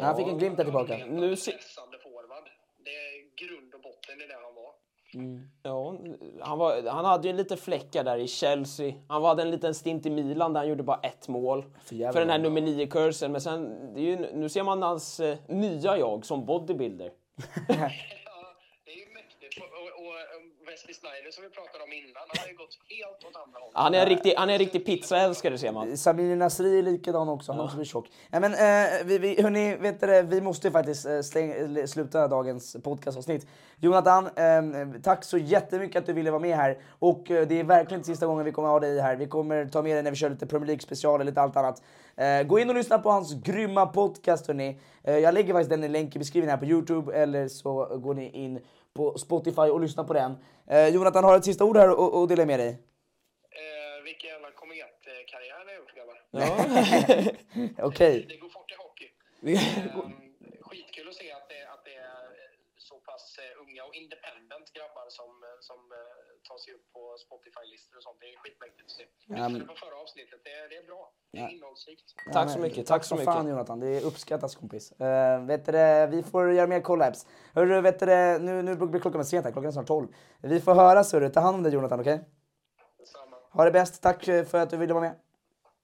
[0.00, 0.94] Han fick en glimt där tillbaka.
[1.06, 2.48] Nu en se- pressande forward.
[2.86, 4.74] Det är grund och botten i det han var.
[5.62, 5.98] Ja,
[6.40, 8.94] han, var, han hade ju lite fläckar där i Chelsea.
[9.08, 11.64] Han hade en liten stint i Milan där han gjorde bara ett mål.
[11.84, 13.32] För För den här nummer 9-kursen.
[13.32, 17.10] Men sen, det är ju, nu ser man hans eh, nya jag som bodybuilder.
[17.68, 17.90] Ja,
[18.84, 19.58] det är ju mäktigt.
[19.58, 22.74] Och, och, och eh, Wesley Sneijder som vi pratade om innan, han har ju gått
[22.88, 23.76] helt åt andra hållet.
[23.84, 25.96] Han är en riktig, han är en riktig pizzaälskare ser man.
[25.96, 28.06] Samir Nasri är likadan också, han också blir tjock.
[28.30, 31.50] Ja, men, eh, vi, vi, hörni, vet du, det, vi måste ju faktiskt eh, släng,
[31.50, 33.46] eller sluta dagens podcastavsnitt.
[33.78, 36.78] Jonathan, eh, tack så jättemycket att du ville vara med här.
[36.98, 39.16] Och eh, det är verkligen inte sista gången vi kommer ha dig här.
[39.16, 41.56] Vi kommer ta med dig när vi kör lite Premier League special och lite allt
[41.56, 41.82] annat.
[42.16, 44.80] Eh, gå in och lyssna på hans grymma podcast hörni.
[45.02, 48.14] Eh, jag lägger faktiskt den i länk i beskrivningen här på Youtube eller så går
[48.14, 48.60] ni in
[48.94, 50.36] på Spotify och lyssnar på den.
[50.66, 52.70] Eh, Jonathan har ett sista ord här och, och dela med dig.
[52.70, 56.16] Eh, vilken jävla kometkarriär jag har gjort grabbar.
[57.88, 58.26] Okej.
[58.28, 59.08] Det går fort i hockey.
[59.42, 60.12] Ehm,
[60.60, 64.72] skitkul att se att det, att det är eh, så pass eh, unga och independent
[64.76, 65.80] grabbar som, eh, som
[66.50, 68.16] tar sig upp på Spotify-listor och sånt.
[68.20, 69.04] Det är skitmäktigt att se.
[69.26, 70.38] Lyssnade på förra avsnittet.
[70.44, 71.02] Det, det är bra.
[71.32, 72.06] Det är innehållsrikt.
[72.32, 73.50] Tack Ja, så men mycket, tack så som fan mycket.
[73.50, 74.92] Jonathan, det uppskattas kompis.
[74.92, 77.26] Uh, vet du, det, vi får göra mer collabs.
[77.54, 80.08] Hörru, vet du, det, nu, nu blir klockan sent här, klockan är snart 12.
[80.42, 82.20] Vi får höras hörru, ta hand om dig Jonathan, okej?
[82.98, 83.36] Detsamma.
[83.50, 85.14] Ha det bäst, tack eh, för att du ville vara med.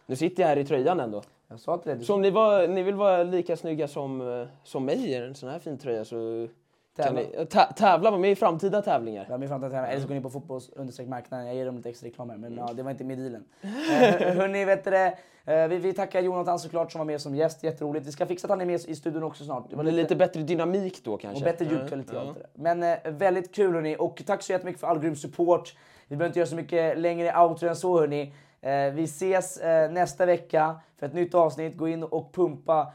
[0.07, 1.23] Nu sitter jag här i tröjan ändå.
[1.49, 4.21] Jag sa till dig, du Så om ni, var, ni vill vara lika snygga som,
[4.21, 6.49] eh, som mig i en sån här fin tröja så
[6.97, 9.27] kan ni tä- tävla med mig i framtida tävlingar.
[9.31, 9.91] Ja, min framtida tävling.
[9.93, 10.71] Eller så går ni på fotbolls
[11.07, 11.47] marknaden.
[11.47, 12.65] Jag ger dem lite extra reklam här, men Mm.
[12.69, 13.45] ja, det var inte med dealen.
[13.65, 13.71] uh,
[14.37, 15.19] hörni, vet du det?
[15.49, 17.63] Eh, vi, vi tackar Jonathan såklart som var med som gäst.
[17.65, 18.07] Jätteroligt.
[18.07, 19.71] Vi ska fixa att han är med i studion också snart.
[19.71, 21.45] Det var är lite bättre dynamik då kanske.
[21.45, 22.13] Och bättre ljudkvalitet.
[22.15, 22.35] där.
[22.55, 23.97] Men eh, väldigt kul hörni.
[23.99, 25.77] Och tack så jättemycket för all grym support.
[26.09, 28.33] Vi behöver inte göra så mycket längre outro än så hörni.
[28.61, 31.77] Eh, vi ses eh, nästa vecka för ett nytt avsnitt.
[31.77, 32.87] Gå in och pumpa eh,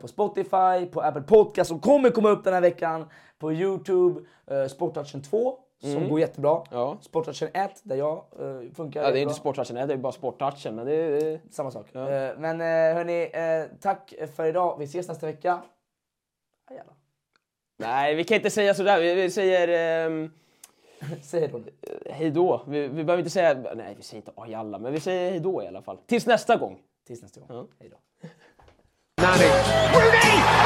[0.00, 3.08] på Spotify, på Apple Podcast som kommer komma upp den här veckan.
[3.38, 6.50] På Youtube, eh, Sporttouchen 2 som går jättebra.
[6.50, 6.64] Mm.
[6.70, 6.98] Ja.
[7.00, 9.20] Sporttouchen 1 där jag eh, funkar Ja, det är bra.
[9.22, 10.74] inte sporttouchen, det är bara sporttouchen.
[10.74, 11.40] Men det är...
[11.50, 11.94] Samma sak.
[11.94, 12.66] Eh, men eh,
[12.96, 14.76] hörni, eh, tack för idag.
[14.78, 15.62] Vi ses nästa vecka.
[16.70, 16.94] Ah, jävlar.
[17.78, 19.00] Nej, vi kan inte säga sådär.
[19.00, 19.68] Vi, vi säger
[20.06, 20.30] ehm,
[21.22, 21.60] Säg då.
[22.10, 22.62] hej då.
[22.66, 23.74] Vi, vi behöver inte säga...
[23.74, 25.98] Nej, vi säger inte alla, men vi säger hej då i alla fall.
[26.06, 26.78] Tills nästa gång.
[27.06, 27.68] Tills nästa gång.
[27.78, 27.96] Hej då.
[29.22, 29.38] Rooney!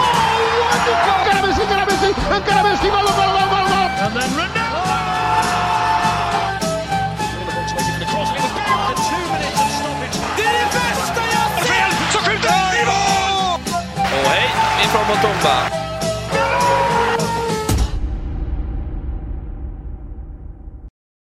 [0.01, 1.13] Oh, wonderful!
[1.13, 3.89] Encara Messi, encara Messi, encara Messi, gol, gol, gol, gol, gol!
[4.01, 4.67] And then Ronaldo!
[14.17, 14.51] Och hej,
[14.85, 15.86] ifrån Mutumba.